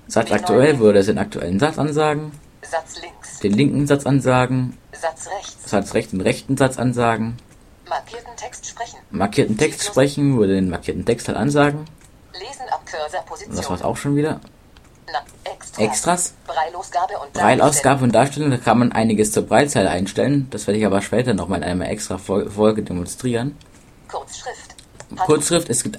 Satz 0.07 0.33
aktuell 0.33 0.79
würde 0.79 1.01
es 1.01 1.07
den 1.07 1.18
aktuellen 1.18 1.59
Satz 1.59 1.79
ansagen, 1.79 2.33
Satz 2.64 3.00
links. 3.00 3.38
den 3.40 3.53
linken 3.53 3.87
Satz 3.87 4.07
ansagen, 4.07 4.77
Satz 4.92 5.29
rechts. 5.38 5.70
Satz 5.70 5.94
rechts 5.94 6.11
den 6.12 6.20
rechten 6.20 6.57
Satz 6.57 6.79
ansagen, 6.79 7.37
Markierten 7.88 8.35
Text 8.37 8.66
sprechen. 8.66 8.96
markierten 9.11 9.59
Text 9.59 9.85
sprechen 9.85 10.38
würde 10.38 10.55
den 10.55 10.70
markierten 10.70 11.05
Text 11.05 11.29
halt 11.29 11.37
ansagen. 11.37 11.85
Lesen 12.33 12.68
ab 12.70 12.83
Cursor-Position. 12.87 13.50
Und 13.50 13.59
das 13.59 13.70
war's 13.70 13.83
auch 13.83 13.96
schon 13.96 14.16
wieder. 14.16 14.40
Na, 15.12 15.18
Extras. 15.53 15.79
Extras. 15.85 16.35
Breilausgabe 16.46 17.18
und 17.18 17.33
Breilausgabe 17.35 18.05
und 18.05 18.14
Darstellung, 18.14 18.50
da 18.50 18.57
kann 18.57 18.79
man 18.79 18.92
einiges 18.92 19.33
zur 19.33 19.44
Breitzeile 19.46 19.90
einstellen. 19.90 20.48
Das 20.50 20.66
werde 20.66 20.79
ich 20.81 20.87
aber 20.87 21.03
später 21.03 21.35
nochmal 21.35 21.59
in 21.59 21.64
einer 21.64 21.88
extra 21.90 22.16
Fol- 22.16 22.48
Folge 22.50 22.83
demonstrieren. 22.83 23.57
Kurzschrift. 24.09 24.63
Kurzschrift, 25.16 25.68
es 25.70 25.83
gibt 25.83 25.98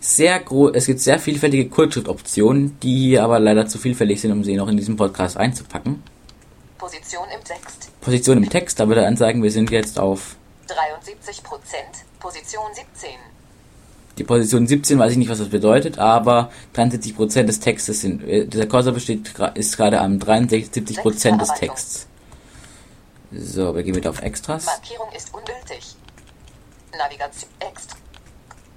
sehr 0.00 0.40
gro 0.40 0.70
es 0.70 0.86
gibt 0.86 1.00
sehr 1.00 1.18
vielfältige 1.18 1.68
Kurzschriftoptionen, 1.68 2.78
die 2.80 3.18
aber 3.18 3.38
leider 3.38 3.66
zu 3.66 3.78
vielfältig 3.78 4.20
sind, 4.20 4.32
um 4.32 4.44
sie 4.44 4.56
noch 4.56 4.68
in 4.68 4.76
diesem 4.76 4.96
Podcast 4.96 5.36
einzupacken. 5.36 6.02
Position 6.78 7.26
im 7.34 7.42
Text. 7.44 7.90
Position 8.00 8.38
im 8.38 8.48
Text, 8.48 8.78
da 8.78 8.88
würde 8.88 9.02
er 9.02 9.08
ansagen, 9.08 9.42
wir 9.42 9.50
sind 9.50 9.70
jetzt 9.70 9.98
auf 9.98 10.36
73 10.68 11.42
Prozent. 11.42 12.04
Position 12.20 12.66
17. 12.74 13.10
die 14.18 14.24
Position 14.24 14.66
17, 14.66 14.98
weiß 14.98 15.12
ich 15.12 15.18
nicht, 15.18 15.30
was 15.30 15.38
das 15.38 15.48
bedeutet, 15.48 15.98
aber 15.98 16.50
73% 16.74 17.42
des 17.44 17.60
Textes 17.60 18.00
sind, 18.00 18.24
äh, 18.24 18.46
dieser 18.46 18.66
Cursor 18.66 18.92
besteht, 18.92 19.32
ist 19.54 19.76
gerade 19.76 20.00
am 20.00 20.18
73% 20.18 21.38
des 21.38 21.52
Texts. 21.54 22.06
So, 23.32 23.74
wir 23.74 23.82
gehen 23.82 23.94
wieder 23.94 24.10
auf 24.10 24.22
Extras. 24.22 24.66
Markierung 24.66 25.08
ist 25.12 25.34
ungültig. 25.34 25.96
Navigation. 26.96 27.50
Ext. 27.60 27.95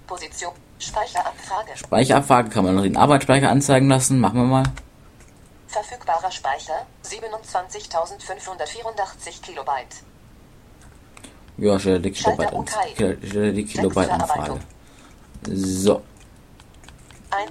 Position. 0.10 0.54
Speicherabfrage. 0.80 1.78
Speicherabfrage 1.78 2.50
kann 2.50 2.66
man 2.66 2.76
noch 2.76 2.84
den 2.84 2.98
Arbeitsspeicher 2.98 3.50
anzeigen 3.50 3.88
lassen, 3.90 4.20
machen 4.20 4.40
wir 4.42 4.48
mal. 4.48 4.64
Verfügbarer 5.68 6.32
Speicher 6.32 6.86
27.584 7.06 9.42
Kilobyte. 9.42 9.96
Ja, 11.58 11.78
stelle 11.80 12.00
die 12.00 12.12
Kilobyte, 12.12 12.54
an, 12.54 12.66
stelle 13.28 13.54
die 13.54 13.66
Kilobyte 13.66 14.10
Anfrage. 14.10 14.60
So, 15.48 16.02
Ein 17.32 17.50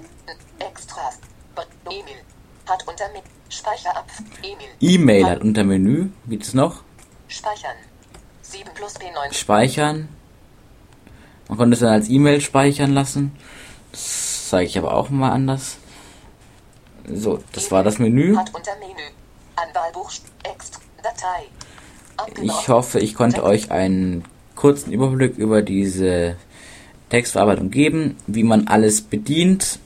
Extras. 0.59 1.19
B- 1.55 1.61
E-Mail. 1.95 2.17
Hat 2.67 2.85
unter 2.87 3.05
Mi- 3.13 3.21
Speicherab. 3.49 4.05
E-Mail. 4.43 4.69
E-Mail 4.81 5.25
hat 5.25 5.41
unter 5.41 5.63
Menü, 5.63 6.09
gibt 6.27 6.43
es 6.43 6.53
noch? 6.53 6.83
Speichern. 7.29 7.75
7 8.41 8.69
plus 8.73 8.95
P9. 8.99 9.33
Speichern. 9.33 10.09
Man 11.49 11.57
konnte 11.57 11.73
es 11.73 11.79
dann 11.79 11.89
als 11.89 12.09
E-Mail 12.09 12.39
speichern 12.41 12.93
lassen. 12.93 13.31
Das 13.91 14.49
zeige 14.49 14.69
ich 14.69 14.77
aber 14.77 14.93
auch 14.93 15.09
mal 15.09 15.31
anders. 15.31 15.77
So, 17.11 17.39
das 17.53 17.71
war 17.71 17.83
das 17.83 17.97
Menü. 17.97 18.37
Ich 22.41 22.67
hoffe, 22.67 22.99
ich 22.99 23.15
konnte 23.15 23.43
euch 23.43 23.71
einen 23.71 24.23
kurzen 24.55 24.93
Überblick 24.93 25.37
über 25.37 25.63
diese 25.63 26.35
Textverarbeitung 27.09 27.71
geben. 27.71 28.17
Wie 28.27 28.43
man 28.43 28.67
alles 28.67 29.01
bedient, 29.01 29.79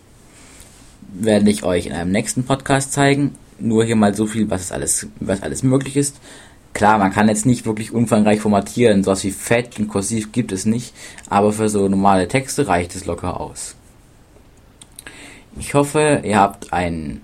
werde 1.14 1.50
ich 1.50 1.64
euch 1.64 1.86
in 1.86 1.94
einem 1.94 2.12
nächsten 2.12 2.44
Podcast 2.44 2.92
zeigen. 2.92 3.36
Nur 3.58 3.86
hier 3.86 3.96
mal 3.96 4.14
so 4.14 4.26
viel, 4.26 4.50
was 4.50 4.74
alles, 4.74 5.08
was 5.22 5.42
alles 5.44 5.64
möglich 5.64 5.96
ist. 5.96 6.18
Klar, 6.74 6.98
man 6.98 7.12
kann 7.12 7.30
jetzt 7.30 7.46
nicht 7.46 7.66
wirklich 7.66 7.92
umfangreich 7.92 8.42
formatieren, 8.42 9.04
sowas 9.04 9.24
wie 9.24 9.32
fett 9.32 9.80
und 9.80 9.88
kursiv 9.88 10.32
gibt 10.32 10.52
es 10.52 10.66
nicht, 10.66 10.94
aber 11.30 11.54
für 11.54 11.70
so 11.70 11.88
normale 11.88 12.28
Texte 12.28 12.68
reicht 12.68 12.96
es 12.96 13.06
locker 13.06 13.40
aus. 13.40 13.76
Ich 15.60 15.76
hoffe, 15.76 16.22
ihr 16.24 16.40
habt 16.40 16.74
einen 16.74 17.22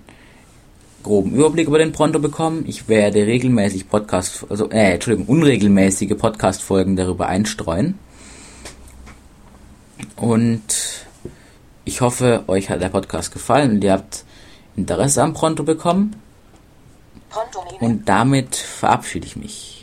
groben 1.02 1.34
Überblick 1.34 1.66
über 1.66 1.78
den 1.78 1.90
Pronto 1.90 2.20
bekommen. 2.20 2.64
Ich 2.68 2.88
werde 2.88 3.26
regelmäßig 3.26 3.88
Podcast, 3.88 4.46
also 4.48 4.70
äh, 4.70 4.92
Entschuldigung, 4.92 5.26
unregelmäßige 5.26 6.16
Podcast-Folgen 6.16 6.94
darüber 6.94 7.26
einstreuen. 7.26 7.98
Und 10.14 10.62
ich 11.84 12.00
hoffe, 12.00 12.44
euch 12.46 12.70
hat 12.70 12.82
der 12.82 12.90
Podcast 12.90 13.32
gefallen 13.32 13.72
und 13.72 13.84
ihr 13.84 13.92
habt 13.92 14.24
Interesse 14.76 15.22
am 15.22 15.34
Pronto 15.34 15.64
bekommen. 15.64 16.14
Und 17.80 18.08
damit 18.08 18.56
verabschiede 18.56 19.26
ich 19.26 19.36
mich. 19.36 19.79